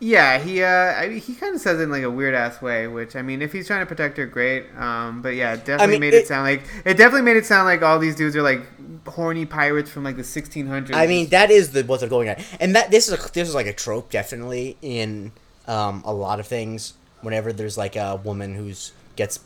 [0.00, 2.62] Yeah, he uh, I mean, he kind of says it in like a weird ass
[2.62, 4.66] way, which I mean, if he's trying to protect her, great.
[4.76, 7.46] Um, but yeah, it definitely mean, made it, it- sound like it definitely made it
[7.46, 8.60] sound like all these dudes are like
[9.08, 10.94] horny pirates from like the 1600s.
[10.94, 13.48] I mean, that is the what they're going at, and that this is a, this
[13.48, 15.32] is like a trope definitely in
[15.66, 16.94] um, a lot of things.
[17.22, 19.40] Whenever there's like a woman who's gets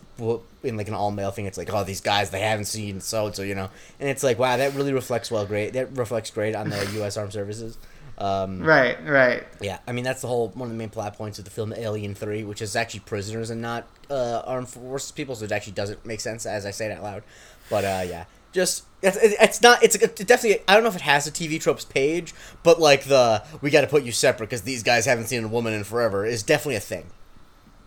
[0.63, 3.31] in like an all male thing, it's like oh these guys they haven't seen so
[3.33, 6.55] so you know, and it's like wow that really reflects well great that reflects great
[6.55, 7.17] on the U.S.
[7.17, 7.79] Armed Services.
[8.19, 9.45] Um, right, right.
[9.61, 11.73] Yeah, I mean that's the whole one of the main plot points of the film
[11.73, 15.73] Alien Three, which is actually prisoners and not uh, armed forces people, so it actually
[15.73, 17.23] doesn't make sense as I say it out loud.
[17.71, 21.03] But uh, yeah, just it's, it's not it's, it's definitely I don't know if it
[21.03, 24.63] has a TV tropes page, but like the we got to put you separate because
[24.63, 27.07] these guys haven't seen a woman in forever is definitely a thing.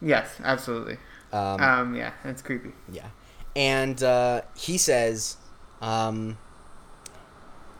[0.01, 0.97] Yes, absolutely.
[1.31, 2.71] Um, Um, yeah, it's creepy.
[2.91, 3.07] Yeah,
[3.55, 5.37] and uh, he says,
[5.81, 6.37] um,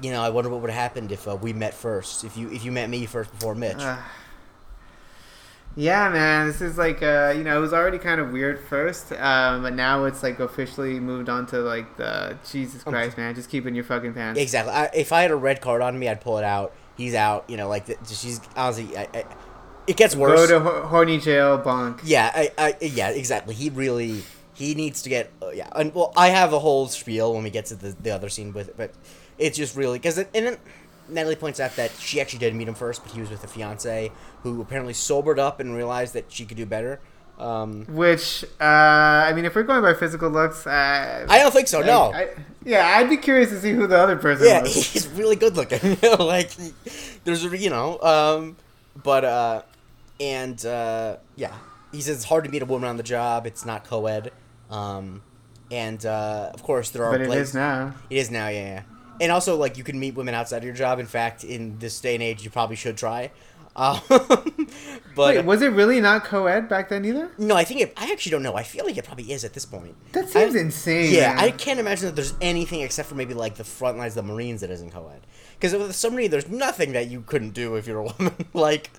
[0.02, 2.24] you know, I wonder what would have happened if uh, we met first.
[2.24, 3.78] If you if you met me first before Mitch.
[3.80, 3.98] Uh,
[5.78, 9.12] yeah, man, this is like uh, you know, it was already kind of weird first,
[9.12, 13.50] um, but now it's like officially moved on to like the Jesus Christ, man, just
[13.50, 14.40] keep it in your fucking pants.
[14.40, 14.74] Exactly.
[14.74, 16.74] I, if I had a red card on me, I'd pull it out.
[16.96, 17.50] He's out.
[17.50, 19.26] You know, like the, she's honestly, I, I,
[19.86, 20.48] it gets worse.
[20.48, 22.00] Go to ho- horny jail, bonk.
[22.06, 23.54] yeah, I, I, yeah, exactly.
[23.54, 25.68] He really, he needs to get uh, yeah.
[25.76, 28.54] And well, I have a whole spiel when we get to the, the other scene
[28.54, 28.94] with it, but
[29.38, 30.58] it's just really because and then
[31.10, 33.48] Natalie points out that she actually did meet him first, but he was with a
[33.48, 34.12] fiance
[34.44, 37.00] who apparently sobered up and realized that she could do better.
[37.38, 41.68] Um, Which, uh, I mean, if we're going by physical looks, uh, I don't think
[41.68, 41.82] so.
[41.82, 42.14] No.
[42.14, 42.30] I,
[42.64, 44.74] yeah, I'd be curious to see who the other person yeah, was.
[44.74, 45.98] he's really good looking.
[46.20, 46.52] like,
[47.26, 48.56] there's a you know, um,
[49.04, 49.62] but uh,
[50.20, 51.54] and uh, yeah,
[51.92, 53.46] he says it's hard to meet a woman on the job.
[53.46, 54.32] It's not co-ed,
[54.70, 55.22] um,
[55.70, 57.12] and uh, of course there are.
[57.12, 57.94] But it places- is now.
[58.10, 58.82] It is now, yeah, yeah.
[59.22, 61.00] And also, like, you can meet women outside of your job.
[61.00, 63.32] In fact, in this day and age, you probably should try.
[63.78, 64.00] Um,
[65.18, 67.30] but Wait, was it really not co-ed back then either?
[67.38, 67.92] no, I think it.
[67.98, 68.56] I actually don't know.
[68.56, 69.96] I feel like it probably is at this point.
[70.14, 71.14] That seems I- insane.
[71.14, 71.44] Yeah, man.
[71.44, 74.32] I can't imagine that there's anything except for maybe like the front lines of the
[74.34, 75.28] Marines that isn't co-ed.
[75.60, 78.34] Because with the submarine, there's nothing that you couldn't do if you're a woman.
[78.54, 78.92] like,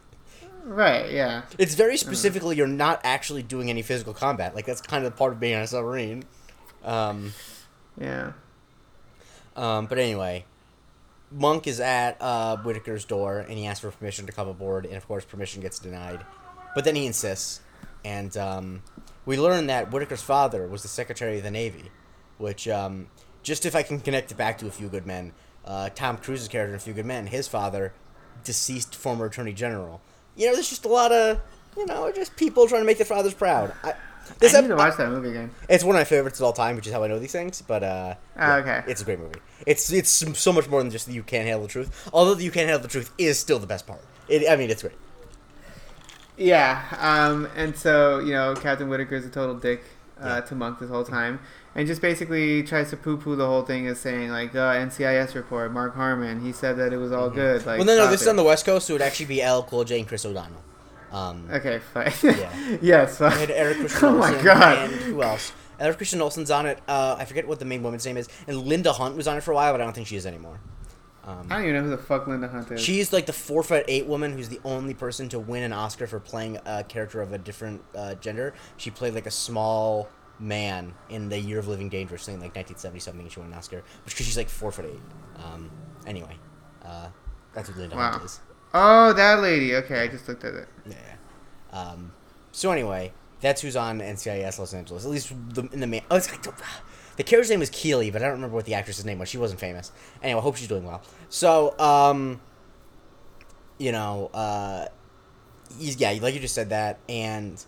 [0.63, 1.11] Right.
[1.11, 1.45] Yeah.
[1.57, 4.55] it's very specifically you're not actually doing any physical combat.
[4.55, 6.25] Like that's kind of the part of being on a submarine.
[6.85, 7.33] Um,
[7.99, 8.33] Yeah.
[9.57, 10.45] Um, but anyway,
[11.31, 14.97] Monk is at uh, Whitaker's door and he asks for permission to come aboard, and
[14.97, 16.25] of course, permission gets denied.
[16.75, 17.61] But then he insists,
[18.05, 18.83] and um,
[19.25, 21.91] we learn that Whitaker's father was the Secretary of the Navy,
[22.39, 23.09] which, um,
[23.43, 25.33] just if I can connect it back to A Few Good Men,
[25.65, 27.95] uh, Tom Cruise's character in A Few Good Men, his father,
[28.45, 30.01] deceased former Attorney General.
[30.37, 31.41] You know, there's just a lot of,
[31.77, 33.73] you know, just people trying to make their fathers proud.
[33.83, 33.95] I,
[34.39, 35.51] this I need ep- to watch that movie again.
[35.69, 37.63] it's one of my favorites of all time, which is how I know these things.
[37.63, 38.83] But uh, Ah, okay.
[38.87, 39.41] it's a great movie.
[39.67, 42.09] It's it's so much more than just the you can't handle the truth.
[42.13, 44.01] Although the you can't handle the truth is still the best part.
[44.29, 44.95] It, I mean, it's great.
[46.37, 49.83] Yeah, um, and so you know, Captain Whitaker is a total dick
[50.23, 50.41] uh, Yeah.
[50.43, 51.41] to Monk this whole time,
[51.75, 55.73] and just basically tries to poo-poo the whole thing as saying like, uh, "NCIS report,
[55.73, 58.29] Mark Harmon, he said that it was all good." Like, well, no, no, this is
[58.29, 60.63] on the West Coast, so it would actually be LL Cool J and Chris O'Donnell.
[61.13, 62.13] Um, Okay, fine.
[62.23, 62.77] Yeah.
[62.83, 63.19] yes.
[63.19, 63.33] Fine.
[63.33, 64.79] had Eric Christian oh my god.
[64.91, 65.53] and who else?
[65.79, 66.79] Eric Christian Olsen's on it.
[66.89, 69.43] Uh, I forget what the main woman's name is, and Linda Hunt was on it
[69.43, 70.59] for a while, but I don't think she is anymore.
[71.25, 72.81] Um, I don't even know who the fuck Linda Hunt is.
[72.81, 76.07] She's like the four foot eight woman who's the only person to win an Oscar
[76.07, 78.55] for playing a character of a different uh, gender.
[78.77, 83.01] She played like a small man in the Year of Living Dangerously in like 1970
[83.01, 83.29] something.
[83.29, 85.43] She won an Oscar, which because she's like four foot eight.
[85.45, 85.69] Um,
[86.07, 86.37] anyway,
[86.85, 87.09] uh,
[87.53, 88.13] that's what Linda Wow.
[88.13, 88.41] Hunt is.
[88.77, 89.75] Oh, that lady.
[89.75, 90.69] Okay, I just looked at it.
[90.89, 90.97] Yeah.
[91.73, 92.13] Um,
[92.53, 95.05] so anyway, that's who's on NCIS Los Angeles.
[95.05, 96.03] At least the, in the main.
[96.11, 96.53] Oh, it's like the,
[97.17, 99.29] the character's name was Keely, but I don't remember what the actress's name was.
[99.29, 99.93] She wasn't famous.
[100.23, 101.03] Anyway, I hope she's doing well.
[101.29, 102.41] So, um,
[103.79, 104.87] you know, uh,
[105.79, 107.63] he's yeah, like you just said that, and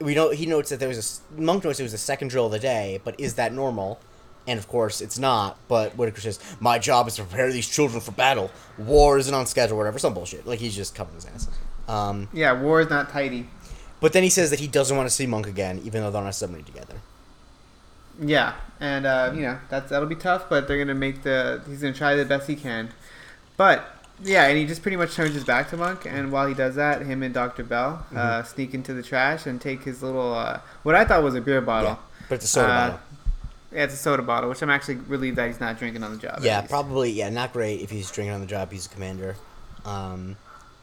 [0.00, 2.46] we know he notes that there was a monk notes it was the second drill
[2.46, 4.00] of the day, but is that normal?
[4.48, 5.58] And of course, it's not.
[5.68, 8.50] But Whitaker says, "My job is to prepare these children for battle.
[8.78, 9.98] War isn't on schedule, or whatever.
[9.98, 10.46] Some bullshit.
[10.46, 11.48] Like he's just covering his ass."
[11.86, 13.46] Um, Yeah, war is not tidy.
[14.00, 16.22] but then he says that he doesn't want to see Monk again, even though they're
[16.22, 16.94] on a submarine together.
[18.20, 21.62] Yeah, and uh, you know that's that'll be tough, but they're gonna make the.
[21.68, 22.90] He's gonna try the best he can,
[23.56, 23.84] but
[24.22, 26.74] yeah, and he just pretty much turns his back to Monk, and while he does
[26.74, 28.46] that, him and Doctor Bell uh, Mm-hmm.
[28.48, 31.60] sneak into the trash and take his little uh, what I thought was a beer
[31.60, 31.90] bottle.
[31.90, 33.00] Yeah, but it's a soda Uh, bottle.
[33.72, 36.18] Yeah, it's a soda bottle, which I'm actually relieved that he's not drinking on the
[36.18, 36.38] job.
[36.42, 37.10] Yeah, probably.
[37.10, 38.72] Yeah, not great if he's drinking on the job.
[38.72, 39.36] He's a commander.
[39.84, 40.36] Um,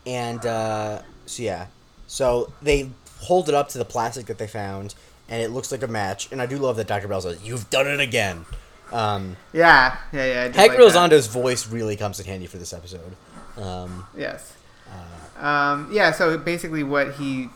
[0.05, 1.67] and uh, so yeah,
[2.07, 4.93] so they hold it up to the plastic that they found,
[5.27, 6.31] and it looks like a match.
[6.31, 8.45] And I do love that Doctor Bell says, "You've done it again."
[8.91, 10.41] Um, Yeah, yeah, yeah.
[10.41, 11.25] I did Hector like that.
[11.31, 13.15] Voice really comes in handy for this episode.
[13.57, 14.53] Um, Yes.
[15.39, 16.11] uh, Um, yeah.
[16.11, 17.49] So basically, what he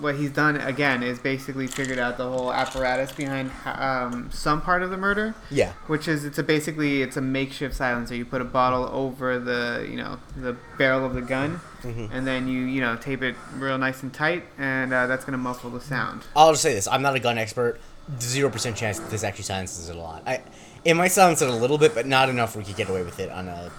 [0.00, 4.82] what he's done again is basically figured out the whole apparatus behind um, some part
[4.82, 5.34] of the murder.
[5.50, 8.14] yeah, which is it's a basically it's a makeshift silencer.
[8.14, 12.10] You put a bottle over the you know the barrel of the gun, Mhm.
[12.12, 15.38] and then you you know tape it real nice and tight, and uh, that's gonna
[15.38, 16.22] muffle the sound.
[16.34, 17.80] I'll just say this: I'm not a gun expert.
[18.20, 20.22] Zero percent chance that this actually silences it a lot.
[20.26, 20.42] I,
[20.84, 23.04] it might silence it a little bit, but not enough where we could get away
[23.04, 23.70] with it on a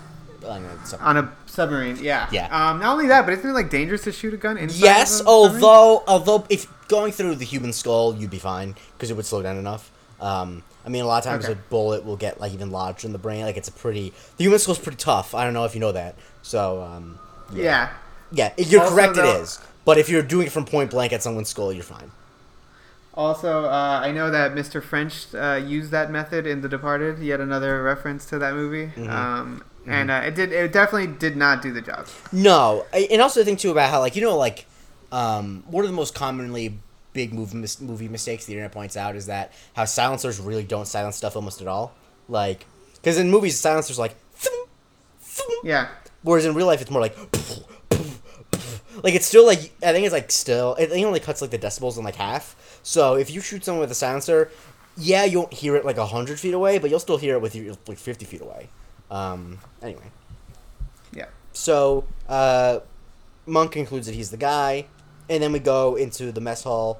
[0.45, 0.85] on a.
[0.85, 2.27] sub- On a submarine, yeah.
[2.31, 2.45] Yeah.
[2.47, 4.79] Um, not only that, but isn't it like dangerous to shoot a gun inside?
[4.79, 5.63] Yes, of a submarine?
[5.63, 9.41] although although if going through the human skull, you'd be fine because it would slow
[9.41, 9.91] down enough.
[10.19, 11.53] Um, I mean, a lot of times Okay.
[11.53, 13.43] a bullet will get like even lodged in the brain.
[13.45, 15.33] Like it's a pretty the human skull's pretty tough.
[15.35, 16.15] I don't know if you know that.
[16.41, 17.19] So um,
[17.53, 17.89] Yeah.
[18.31, 19.15] yeah, you're Also, correct.
[19.15, 19.59] though- it is.
[19.85, 22.11] But if you're doing it from point blank at someone's skull, you're fine.
[23.15, 24.81] Also, uh, I know that Mr.
[24.81, 27.19] French uh, used that method in The Departed.
[27.19, 28.87] Yet another reference to that movie.
[28.95, 29.09] Mm-hmm.
[29.09, 30.51] Um, and uh, it did.
[30.51, 32.07] It definitely did not do the job.
[32.31, 34.65] No, I- and also the thing too about how like you know like
[35.11, 36.79] um, one of the most commonly
[37.13, 40.87] big movie mis- movie mistakes the internet points out is that how silencers really don't
[40.87, 41.93] silence stuff almost at all.
[42.27, 42.65] Like
[42.95, 44.53] because in movies silencers like thum,
[45.19, 45.89] thum, Yeah.
[46.23, 47.15] whereas in real life it's more like
[49.03, 51.51] like it's still like I think it's like still I think it only cuts like
[51.51, 52.79] the decibels in like half.
[52.83, 54.49] So if you shoot someone with a silencer,
[54.97, 57.55] yeah, you won't hear it like hundred feet away, but you'll still hear it with
[57.55, 58.69] you like fifty feet away.
[59.11, 60.09] Um, anyway,
[61.13, 61.25] Yeah.
[61.51, 62.79] so uh,
[63.45, 64.85] Monk concludes that he's the guy,
[65.29, 66.99] and then we go into the mess hall.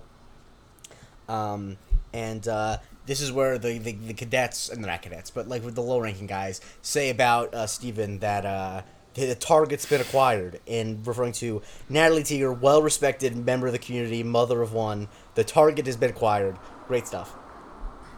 [1.28, 1.78] Um,
[2.14, 5.64] and uh, this is where the, the, the cadets, and the not cadets, but like
[5.64, 8.82] with the low ranking guys, say about uh, Steven that uh,
[9.16, 13.80] the the target's been acquired, and referring to Natalie Teeger, well respected member of the
[13.80, 15.08] community, mother of one.
[15.36, 16.58] The target has been acquired.
[16.88, 17.34] Great stuff.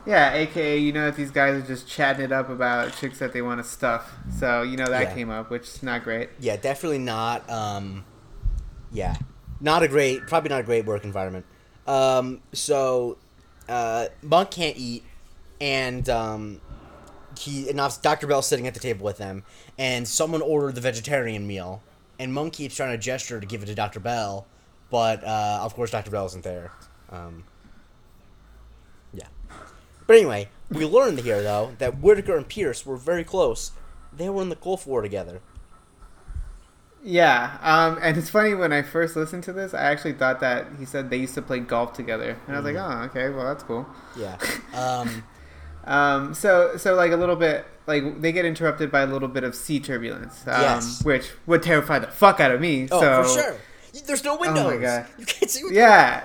[0.06, 3.34] Yeah, aka you know that these guys are just chatting it up about chicks that
[3.34, 4.14] they want to stuff.
[4.40, 5.14] So you know that Yeah.
[5.16, 6.30] came up, which is not great.
[6.40, 7.50] Yeah, definitely not.
[7.50, 8.06] Um,
[8.92, 9.16] yeah,
[9.60, 11.46] not a great, probably not a great work environment.
[11.88, 13.18] Um, so
[13.68, 15.04] uh, Monk can't eat,
[15.60, 16.62] and um,
[17.40, 18.28] he and Dr.
[18.28, 19.44] Bell's sitting at the table with them,
[19.78, 21.82] and someone ordered the vegetarian meal,
[22.20, 24.00] and Monk keeps trying to gesture to give it to Dr.
[24.00, 24.46] Bell,
[24.92, 26.12] but uh, of course Dr.
[26.12, 26.72] Bell isn't there.
[27.12, 27.44] Um,
[30.08, 33.72] but anyway, we learned here though that Whitaker and Pierce were very close.
[34.14, 35.42] They were in the Gulf War together.
[37.04, 40.66] Yeah, um, and it's funny when I first listened to this, I actually thought that
[40.80, 43.46] he said they used to play golf together, and I was like, oh, okay, well
[43.46, 43.86] that's cool.
[44.18, 44.38] Yeah.
[44.74, 45.24] Um,
[45.88, 49.44] Um, so so like a little bit like they get interrupted by a little bit
[49.44, 51.04] of sea turbulence, um, Yes.
[51.06, 52.88] which would terrify the fuck out of me.
[52.90, 53.56] oh, so, for sure.
[54.08, 54.66] There's no windows.
[54.66, 55.06] Oh my God.
[55.20, 55.64] You can't see.
[55.64, 56.24] What Yeah,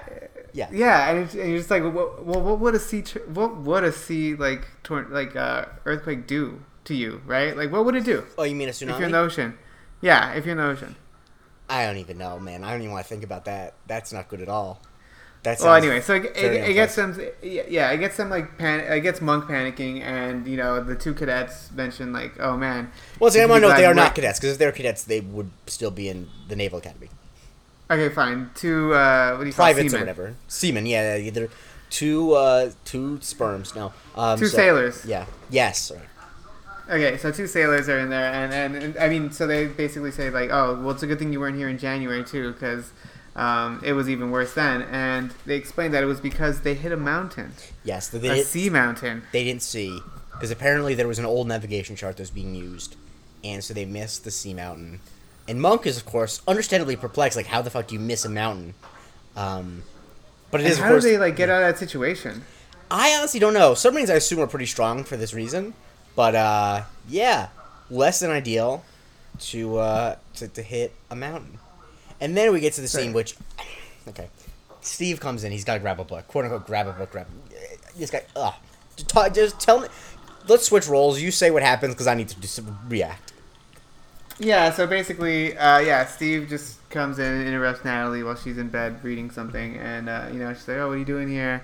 [0.52, 0.68] Yeah.
[0.72, 3.92] yeah, and, and you're just like, what, what, what would a sea, what would a
[3.92, 7.56] sea like, tor- like uh, earthquake do to you, right?
[7.56, 8.90] Like, what would it do Oh, you mean a tsunami?
[8.90, 9.58] if you're in the ocean?
[10.00, 10.96] Yeah, if you're in the ocean.
[11.68, 12.64] I don't even know, man.
[12.64, 13.74] I don't even want to think about that.
[13.86, 14.80] That's not good at all.
[15.42, 18.80] That's Well, anyway, so it, it, it gets them, yeah, it gets them like pan,
[18.80, 22.90] it gets Monk panicking, and you know the two cadets mention like, oh man.
[23.18, 25.04] Well, see, I want to note be they are not cadets because if they're cadets,
[25.04, 27.08] they would still be in the Naval Academy.
[27.90, 28.50] Okay, fine.
[28.54, 29.92] Two, uh, what do you call it?
[29.92, 30.36] Or whatever.
[30.46, 31.48] Seamen, yeah, either
[31.90, 33.74] two, uh, two sperms.
[33.74, 35.04] No, um, Two so- sailors.
[35.04, 35.26] Yeah.
[35.50, 35.90] Yes.
[36.88, 40.10] Okay, so two sailors are in there, and, and, and I mean, so they basically
[40.10, 42.92] say like, "Oh, well, it's a good thing you weren't here in January too, because
[43.36, 46.90] um, it was even worse then." And they explained that it was because they hit
[46.90, 47.52] a mountain,
[47.84, 48.08] Yes.
[48.08, 49.22] They, a sea mountain.
[49.32, 50.00] they didn't see
[50.32, 52.96] because apparently there was an old navigation chart that was being used,
[53.44, 55.00] and so they missed the sea mountain.
[55.50, 57.36] And Monk is, of course, understandably perplexed.
[57.36, 58.74] Like, how the fuck do you miss a mountain?
[59.34, 59.82] Um,
[60.52, 61.02] but it And is, how course.
[61.02, 62.44] did they like get out of that situation?
[62.88, 63.74] I honestly don't know.
[63.74, 65.74] Submarines, I assume, are pretty strong for this reason.
[66.14, 67.48] But uh, yeah,
[67.90, 68.84] less than ideal
[69.40, 71.58] to uh, to, to hit a mountain.
[72.20, 73.34] And then we get to the scene, which
[74.06, 74.28] okay,
[74.82, 75.50] Steve comes in.
[75.50, 77.10] He's got to grab a book, quote unquote, grab a book.
[77.10, 77.26] Grab
[77.96, 78.22] this guy.
[78.36, 78.54] Ugh.
[78.96, 79.88] Just, just tell me.
[80.46, 81.20] Let's switch roles.
[81.20, 83.29] You say what happens because I need to just react.
[84.40, 88.70] Yeah, so basically, uh, yeah, Steve just comes in and interrupts Natalie while she's in
[88.70, 91.62] bed reading something, and uh, you know she's like, "Oh, what are you doing here?"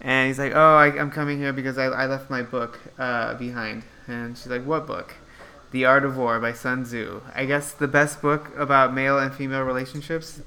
[0.00, 3.34] And he's like, "Oh, I, I'm coming here because I, I left my book uh,
[3.34, 5.14] behind." And she's like, "What book?"
[5.72, 7.20] The Art of War by Sun Tzu.
[7.34, 10.40] I guess the best book about male and female relationships.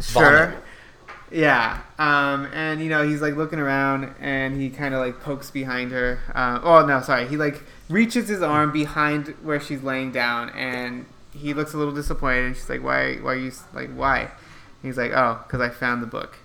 [0.00, 0.46] Sure.
[0.46, 0.58] Vomit.
[1.30, 1.82] Yeah.
[1.98, 5.92] Um, and you know he's like looking around and he kind of like pokes behind
[5.92, 6.20] her.
[6.34, 7.28] Uh, oh no, sorry.
[7.28, 11.94] He like reaches his arm behind where she's laying down and he looks a little
[11.94, 12.46] disappointed.
[12.46, 13.16] And she's like, "Why?
[13.16, 14.30] Why are you like why?" And
[14.82, 16.38] he's like, "Oh, because I found the book."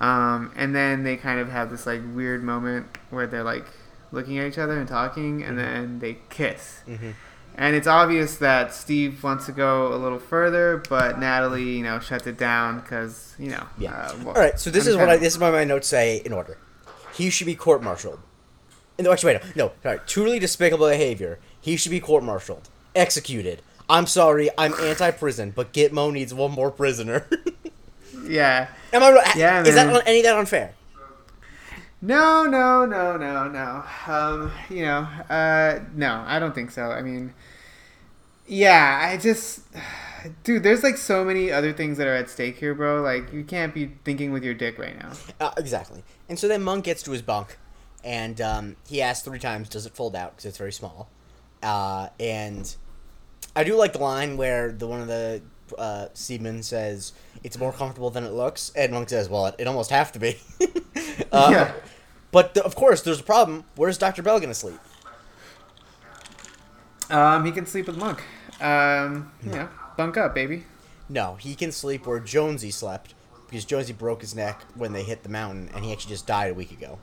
[0.00, 3.66] Um, and then they kind of have this like weird moment where they're like
[4.12, 6.80] looking at each other and talking, and then they kiss.
[6.86, 7.10] Mm-hmm.
[7.58, 12.00] And it's obvious that Steve wants to go a little further, but Natalie, you know,
[12.00, 13.66] shuts it down because you know.
[13.78, 13.94] Yeah.
[13.94, 14.60] Uh, well, All right.
[14.60, 16.58] So this is what I, this is what my notes say in order.
[17.14, 18.20] He should be court-martialed.
[18.98, 19.56] No, actually, wait.
[19.56, 19.72] No, no.
[19.82, 19.98] Sorry.
[20.06, 21.38] Truly despicable behavior.
[21.60, 23.62] He should be court-martialed, executed.
[23.88, 24.50] I'm sorry.
[24.56, 27.26] I'm anti-prison, but Gitmo needs one more prisoner.
[28.28, 28.68] Yeah.
[28.92, 29.36] Am I right?
[29.36, 30.74] Yeah, Is that any of that unfair?
[32.02, 33.84] No, no, no, no, no.
[34.06, 36.90] Um, you know, uh, no, I don't think so.
[36.90, 37.32] I mean,
[38.46, 39.60] yeah, I just,
[40.44, 43.00] dude, there's like so many other things that are at stake here, bro.
[43.00, 45.12] Like, you can't be thinking with your dick right now.
[45.40, 46.02] Uh, exactly.
[46.28, 47.56] And so then Monk gets to his bunk,
[48.06, 51.10] and um, he asks three times, "Does it fold out?" Because it's very small.
[51.62, 52.74] Uh, and
[53.56, 55.42] I do like the line where the one of the
[55.76, 59.66] uh, seamen says, "It's more comfortable than it looks," and Monk says, "Well, it, it
[59.66, 60.38] almost have to be."
[61.32, 61.72] uh, Yeah.
[62.30, 63.64] But the, of course, there's a problem.
[63.74, 64.78] Where's Doctor Bell gonna sleep?
[67.10, 68.22] Um, he can sleep with Monk.
[68.60, 70.64] Um, you know, bunk up, baby.
[71.08, 73.14] No, he can sleep where Jonesy slept
[73.48, 76.50] because Jonesy broke his neck when they hit the mountain, and he actually just died
[76.50, 76.98] a week ago.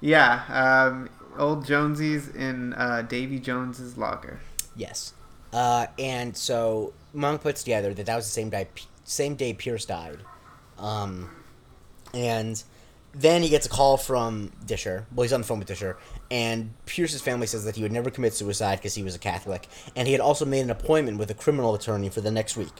[0.00, 4.40] Yeah, um, old Jonesy's in uh, Davy Jones's locker.
[4.76, 5.14] Yes.
[5.52, 8.68] Uh, and so Monk puts together that that was the same day,
[9.04, 10.18] same day Pierce died.
[10.78, 11.30] Um,
[12.12, 12.62] And
[13.14, 15.06] then he gets a call from Disher.
[15.14, 15.96] Well, he's on the phone with Disher,
[16.30, 19.68] and Pierce's family says that he would never commit suicide because he was a Catholic,
[19.94, 22.72] and he had also made an appointment with a criminal attorney for the next week.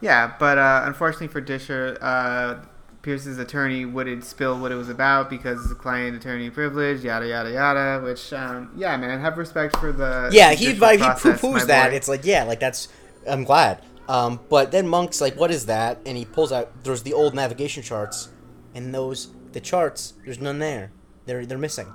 [0.00, 2.56] Yeah, but uh, unfortunately for Disher, uh,
[3.02, 7.50] Pierce's attorney wouldn't spill what it was about because the client attorney privilege, yada yada
[7.50, 8.04] yada.
[8.04, 11.66] Which, um, yeah, man, have respect for the Yeah, he judicial like he poo poos
[11.66, 11.90] that.
[11.90, 11.96] boy.
[11.96, 12.88] It's like yeah, like that's
[13.28, 13.82] I'm glad.
[14.08, 16.00] Um, but then Monk's like, what is that?
[16.06, 18.28] And he pulls out there's the old navigation charts,
[18.74, 20.90] and those the charts there's none there.
[21.26, 21.92] They're they're missing.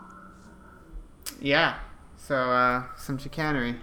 [1.42, 1.76] yeah.
[2.18, 3.76] So uh, some chicanery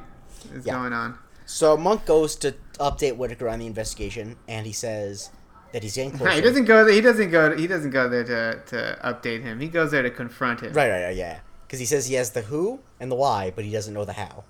[0.55, 0.75] is Yeah.
[0.75, 1.19] going on.
[1.45, 5.31] So Monk goes to update Whitaker on the investigation, and he says
[5.73, 6.33] that he's getting closer.
[6.33, 6.85] he doesn't go.
[6.85, 7.57] There, He doesn't go.
[7.57, 9.61] He doesn't go there to, to update him.
[9.61, 10.73] He goes there to confront him.
[10.73, 11.41] Right, right, right, yeah.
[11.67, 14.15] Because he says he has the who and the why, but he doesn't know the
[14.15, 14.45] how.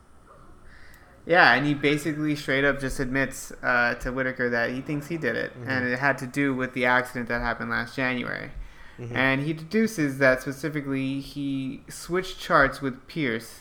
[1.26, 5.18] Yeah, and he basically straight up just admits uh, to Whitaker that he thinks he
[5.18, 5.68] did it, Mm-hmm.
[5.70, 8.50] and it had to do with the accident that happened last January.
[8.98, 9.16] Mm-hmm.
[9.16, 13.60] And he deduces that specifically he switched charts with Pierce,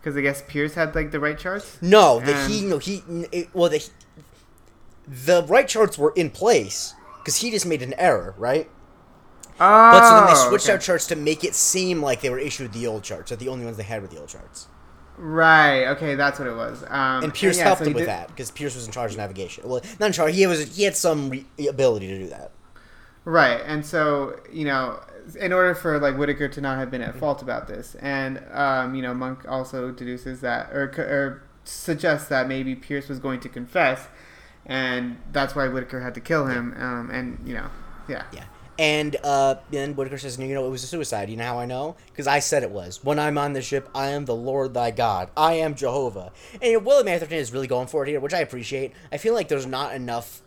[0.00, 1.78] because I guess Pierce had like the right charts.
[1.80, 3.02] No, the And- he no he
[3.32, 3.88] it, well the
[5.08, 6.92] the right charts were in place
[7.26, 8.70] because he just made an error, right?
[9.58, 10.74] Oh, But so then they switched okay.
[10.74, 13.48] out charts to make it seem like they were issued the old charts, are the
[13.48, 14.68] only ones they had were the old charts.
[15.18, 15.86] Right.
[15.88, 16.84] Okay, that's what it was.
[16.84, 19.10] Um, And Pierce yeah, helped so him with did- that because Pierce was in charge
[19.10, 19.68] of navigation.
[19.68, 20.36] Well, not in charge.
[20.36, 22.52] He was he had some re- ability to do that.
[23.24, 25.00] Right, and so you know,
[25.40, 28.94] in order for like Whitaker to not have been at fault about this, and um,
[28.94, 33.48] you know, Monk also deduces that or, or suggests that maybe Pierce was going to
[33.48, 34.06] confess,
[34.66, 36.74] and that's why Whitaker had to kill him.
[36.78, 37.68] Um, and you know,
[38.08, 38.44] yeah, Yeah.
[38.78, 41.30] And uh, then Whitaker says, you know, it was a suicide.
[41.30, 41.96] You know how I know?
[42.08, 43.02] Because I said it was.
[43.02, 45.30] When I'm on the ship, I am the Lord thy God.
[45.34, 46.30] I am Jehovah.
[46.54, 48.92] And you know, William Atherton is really going for it here, which I appreciate.
[49.10, 50.42] I feel like there's not enough,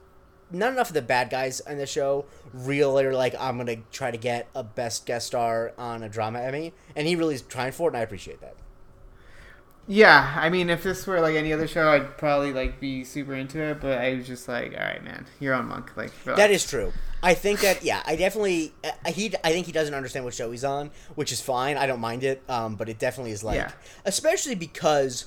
[0.51, 3.81] not enough of the bad guys in the show really are like, I'm going to
[3.91, 6.73] try to get a best guest star on a drama Emmy.
[6.95, 8.55] And he really is trying for it, and I appreciate that.
[9.89, 10.35] Yeah.
[10.37, 13.59] I mean, if this were like any other show, I'd probably like be super into
[13.61, 13.81] it.
[13.81, 15.97] But I was just like, all right, man, you're on Monk.
[15.97, 16.53] Like That relax.
[16.53, 16.93] is true.
[17.21, 20.49] I think that yeah, I definitely uh, he I think he doesn't understand what show
[20.51, 21.75] he's on, which is fine.
[21.75, 23.71] I don't mind it, um, but it definitely is like, Yeah.
[24.05, 25.25] especially because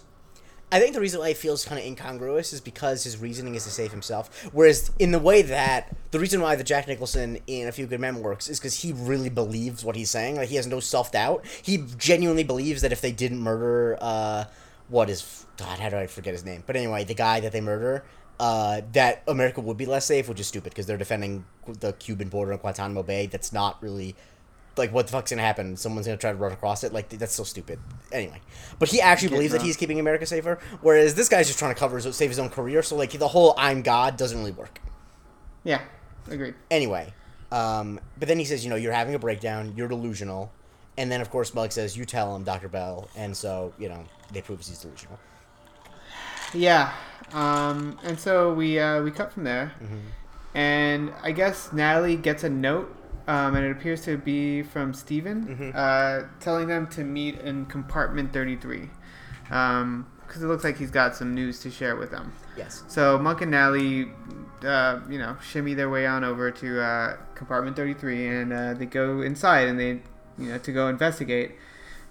[0.73, 3.65] I think the reason why it feels kind of incongruous is because his reasoning is
[3.65, 4.49] to save himself.
[4.53, 8.01] Whereas in the way that the reason why the Jack Nicholson in A Few Good
[8.01, 10.37] Men works is because he really believes what he's saying.
[10.37, 11.45] Like he has no self doubt.
[11.61, 14.45] He genuinely believes that if they didn't murder, uh,
[14.89, 15.79] what is God?
[15.79, 16.65] How do I forget his name?
[16.67, 18.03] But anyway, the guy that they murder.
[18.41, 21.45] Uh, that America would be less safe, which is stupid because they're defending
[21.79, 23.27] the Cuban border in Guantanamo Bay.
[23.27, 24.17] That's not really
[24.77, 25.77] like what the fuck's gonna happen?
[25.77, 26.93] Someone's gonna try to run across it.
[26.93, 27.79] Like that's so stupid.
[28.11, 28.41] Anyway,
[28.79, 31.75] but he actually Get believes that he's keeping America safer, whereas this guy's just trying
[31.75, 32.83] to cover his, save his own career.
[32.83, 34.81] So like the whole "I'm God" doesn't really work.
[35.65, 35.83] yeah,
[36.31, 36.55] agreed.
[36.71, 37.13] Anyway,
[37.51, 39.75] um, but then he says, you know, you're having a breakdown.
[39.77, 40.51] You're delusional,
[40.97, 44.05] and then of course Monk says, you tell him, Doctor Bell, and so you know
[44.33, 45.19] they prove he's delusional.
[46.55, 46.93] Yeah.
[47.33, 49.73] Um, and so we uh, we cut from there,
[50.55, 52.95] and I guess Natalie gets a note,
[53.29, 58.33] um, and it appears to be from Steven, uh, telling them to meet in compartment
[58.33, 58.91] thirty three,
[59.45, 62.33] because it looks like he's got some news to share with them.
[62.57, 62.83] Yes.
[62.89, 64.09] So Monk and Natalie,
[64.65, 68.87] uh, you know, shimmy their way on over to uh, compartment 33, and uh, they
[68.87, 70.01] go inside and they,
[70.39, 71.53] you know, to go investigate.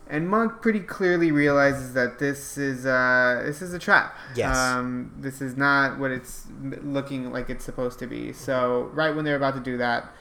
[0.08, 4.18] And Monk pretty clearly realizes that this is uh, this is a trap.
[4.36, 4.58] Yes.
[4.58, 8.34] Um, this is not what it's looking like it's supposed to be.
[8.34, 10.12] So right when they're about to do that,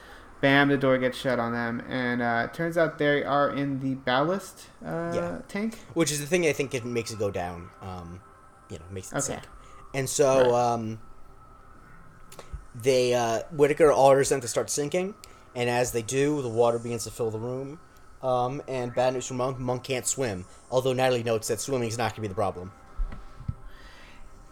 [0.41, 3.80] bam, the door gets shut on them, and uh, it turns out they are in
[3.80, 5.38] the ballast uh, Yeah.
[5.49, 5.78] tank.
[5.95, 7.70] Which is the thing I think it makes it go down.
[7.82, 8.20] Um,
[8.68, 9.22] you know, makes it Okay.
[9.22, 9.43] sink.
[9.95, 10.99] And so um,
[12.74, 15.14] they uh, Whitaker orders them to start sinking,
[15.55, 17.80] and as they do, the water begins to fill the room.
[18.22, 20.45] Um, and bad news for Monk: Monk can't swim.
[20.70, 22.70] Although Natalie notes that swimming is not going to be the problem.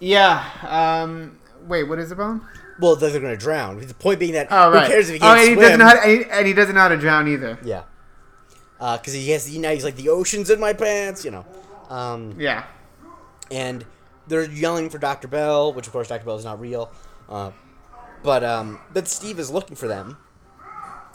[0.01, 0.45] Yeah.
[0.66, 2.47] Um, wait, what is the problem?
[2.81, 3.81] Well, they're, going to drown.
[3.81, 4.87] The point being that Oh right.
[4.87, 5.62] who cares if he oh, can't and he swim?
[5.64, 7.59] doesn't know how to, and he- and he doesn't know how to drown either.
[7.64, 7.83] yeah,
[8.79, 9.51] because he has.
[9.51, 11.24] You know, he's like the ocean's in my pants.
[11.24, 11.47] You know,
[11.89, 12.64] um, Yeah.
[13.51, 13.85] and
[14.29, 15.26] they're yelling for Dr.
[15.29, 16.24] Bell, which of course Dr.
[16.24, 16.91] Bell is not real.
[17.29, 17.51] Uh,
[18.22, 20.16] but um, then Steve is looking for them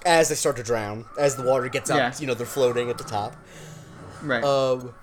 [0.05, 1.97] as they start to drown, as the water gets up.
[1.97, 2.13] Yeah.
[2.19, 3.35] You know, they're floating at the top.
[4.21, 4.43] Right.
[4.43, 4.93] Um,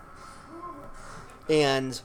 [1.49, 2.01] and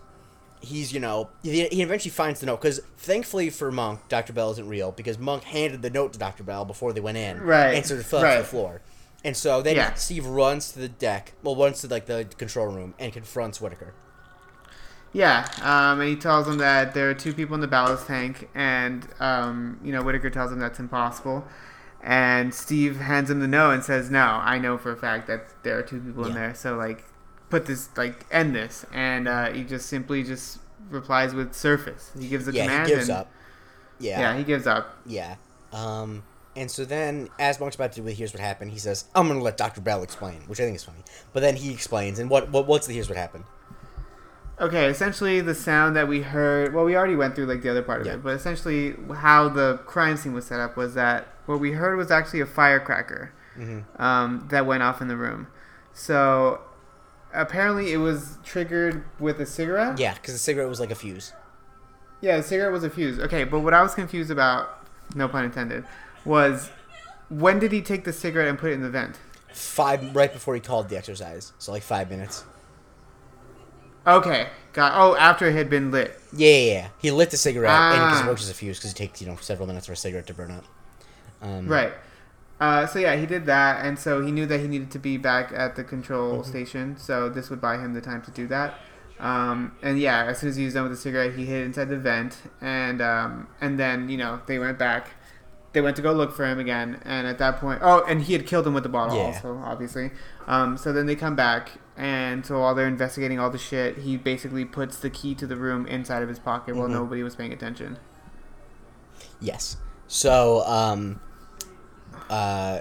[0.66, 4.34] he's, you know, he, he eventually finds the note because thankfully for Monk, Dr.
[4.34, 6.44] Bell isn't real because Monk handed the note to Dr.
[6.44, 8.82] Bell before they went in, Right, And sort of fell to the floor.
[9.24, 9.94] And so then Yeah.
[9.96, 13.94] Steve runs to the deck, well, runs to like the control room and confronts Whitaker.
[15.14, 15.48] yeah.
[15.62, 19.08] Um, and he tells him that there are two people in the ballast tank, and
[19.20, 21.46] um, you know Whitaker tells him that's impossible.
[22.04, 25.64] And Steve hands him the note and says, "No, I know for a fact that
[25.64, 26.54] there are two people in there.
[26.54, 27.04] So like,
[27.50, 32.28] put this like end this." And uh, he just simply just replies with "surface." He
[32.28, 32.88] gives the yeah, command.
[32.90, 33.32] he gives and, up.
[34.00, 34.98] Yeah, Yeah, he gives up.
[35.06, 35.36] Yeah.
[35.72, 36.24] Um,
[36.56, 39.40] and so then, as Monk's about to do Here's What Happened, he says, I'm going
[39.40, 39.82] to let Dr.
[39.82, 41.00] Bell explain, which I think is funny.
[41.34, 43.44] But then he explains, and what, what what's the Here's What Happened?
[44.60, 46.74] Okay, essentially the sound that we heard.
[46.74, 48.14] Well, we already went through like the other part of Yeah.
[48.14, 51.98] it, but essentially how the crime scene was set up was that what we heard
[51.98, 54.02] was actually a firecracker Mm-hmm.
[54.02, 55.48] um, that went off in the room.
[55.94, 56.60] So
[57.36, 60.00] apparently it was triggered with a cigarette.
[60.00, 61.34] Yeah, because the cigarette was like a fuse.
[62.22, 63.20] Yeah, the cigarette was a fuse.
[63.20, 65.86] Okay, but what I was confused about, no pun intended,
[66.24, 66.70] was
[67.30, 69.18] when did he take the cigarette and put it in the vent?
[69.54, 71.54] Five, right before he called the exercise.
[71.60, 72.44] So like five minutes.
[74.08, 74.92] Okay, got.
[74.96, 76.20] Oh, after it had been lit.
[76.32, 76.88] Yeah, yeah, yeah.
[77.00, 78.28] He lit the cigarette, and because it Ah.
[78.30, 80.34] works as a fuse, because it takes, you know, several minutes for a cigarette to
[80.34, 80.66] burn up.
[81.42, 81.92] Um, Right.
[82.60, 85.18] Uh, so yeah, he did that, and so he knew that he needed to be
[85.18, 86.50] back at the control Mm-hmm.
[86.50, 86.98] station.
[86.98, 88.76] So this would buy him the time to do that.
[89.20, 91.90] Um, and yeah, as soon as he was done with the cigarette, he hid inside
[91.90, 95.12] the vent, and um, and then you know they went back.
[95.74, 98.32] They went to go look for him again, and at that point, oh, and he
[98.32, 99.24] had killed him with the bottle, Yeah.
[99.24, 100.12] also obviously.
[100.48, 104.16] Um, so then they come back, and so while they're investigating all the shit, he
[104.16, 106.92] basically puts the key to the room inside of his pocket while Mhm.
[106.94, 107.98] nobody was paying attention.
[109.42, 109.78] Yes.
[110.08, 111.20] So, um,
[112.30, 112.80] uh,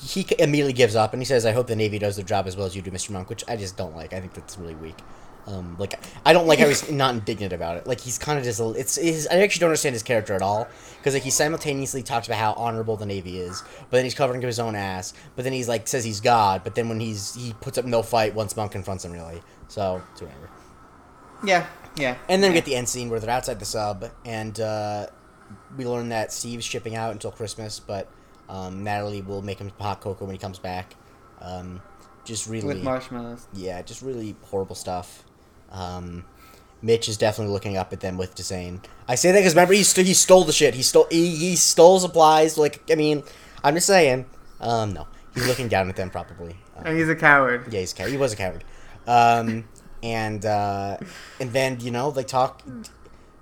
[0.00, 2.56] he immediately gives up and he says, "I hope the Navy does their job as
[2.56, 3.10] well as you do, Mr.
[3.10, 4.12] Monk," which I just don't like.
[4.12, 4.96] I think that's really weak.
[5.44, 7.86] Um, like I don't like how he's not indignant about it.
[7.86, 10.42] Like he's kind of just a- it's his, I actually don't understand his character at
[10.42, 10.68] all
[10.98, 14.40] because like he simultaneously talks about how honorable the Navy is, but then he's covering
[14.40, 15.14] his own ass.
[15.34, 18.02] But then he's like says he's God, but then when he's he puts up no
[18.02, 19.42] fight once Monk confronts him really.
[19.68, 20.48] So it's whatever.
[21.44, 21.66] Yeah,
[21.96, 22.16] yeah.
[22.28, 25.06] And then we get the end scene where they're outside the sub, and uh,
[25.76, 28.08] we learn that Steve's shipping out until Christmas, but
[28.52, 30.94] um, Natalie will make him hot cocoa when he comes back.
[31.40, 31.80] Um,
[32.24, 33.46] just really, with marshmallows.
[33.52, 35.24] yeah, just really horrible stuff.
[35.72, 36.24] Um,
[36.82, 38.80] Mitch is definitely looking up at them with disdain.
[39.08, 40.74] I say that because remember he, st- he stole the shit.
[40.74, 42.58] He stole he, he stole supplies.
[42.58, 43.22] Like I mean,
[43.64, 44.26] I'm just saying.
[44.60, 46.56] Um, no, he's looking down at them probably.
[46.76, 47.72] Um, And he's a coward.
[47.72, 48.10] yeah, he's a coward.
[48.12, 48.64] He was a coward.
[49.06, 49.64] Um,
[50.02, 50.98] and uh,
[51.40, 52.62] and then you know they talk.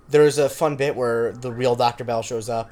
[0.09, 2.69] There's a fun bit where the real Doctor Bell shows up,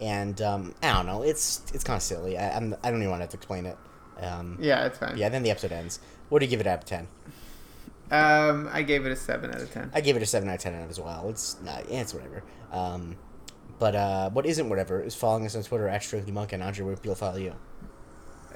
[0.00, 1.22] and um, I don't know.
[1.22, 2.36] It's it's kind of silly.
[2.38, 3.76] I, I'm I don't even want to have to explain it.
[4.20, 5.16] Um, Yeah, it's fine.
[5.16, 5.28] yeah.
[5.28, 6.00] Then the episode ends.
[6.28, 7.08] What do you give it out of ten?
[8.10, 9.90] Um, I gave it a seven out of ten.
[9.94, 11.28] I gave it a seven out of ten out as well.
[11.28, 11.90] It's not.
[11.90, 12.42] Yeah, it's whatever.
[12.72, 13.16] Um,
[13.78, 16.84] but uh, what isn't whatever is following us on Twitter at Strictly Monkin Andre.
[16.84, 17.54] Where people follow you.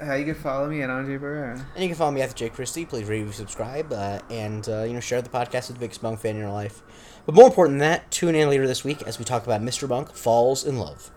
[0.02, 1.64] Uh, you can follow me at Andre Barrera.
[1.74, 2.86] And you can follow me at the Jake Christie.
[2.86, 6.18] Please review, subscribe, uh, and uh, you know share the podcast with the biggest Monk
[6.18, 6.82] fan in your life.
[7.26, 9.88] But more important than that, tune in later this week as we talk about Mr.
[9.88, 11.10] Monk falls in love.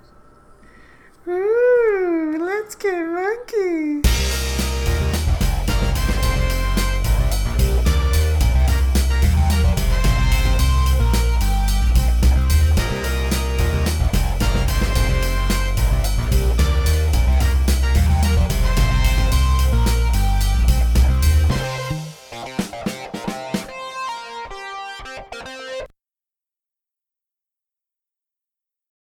[1.28, 4.64] Ooh, let's get monkey.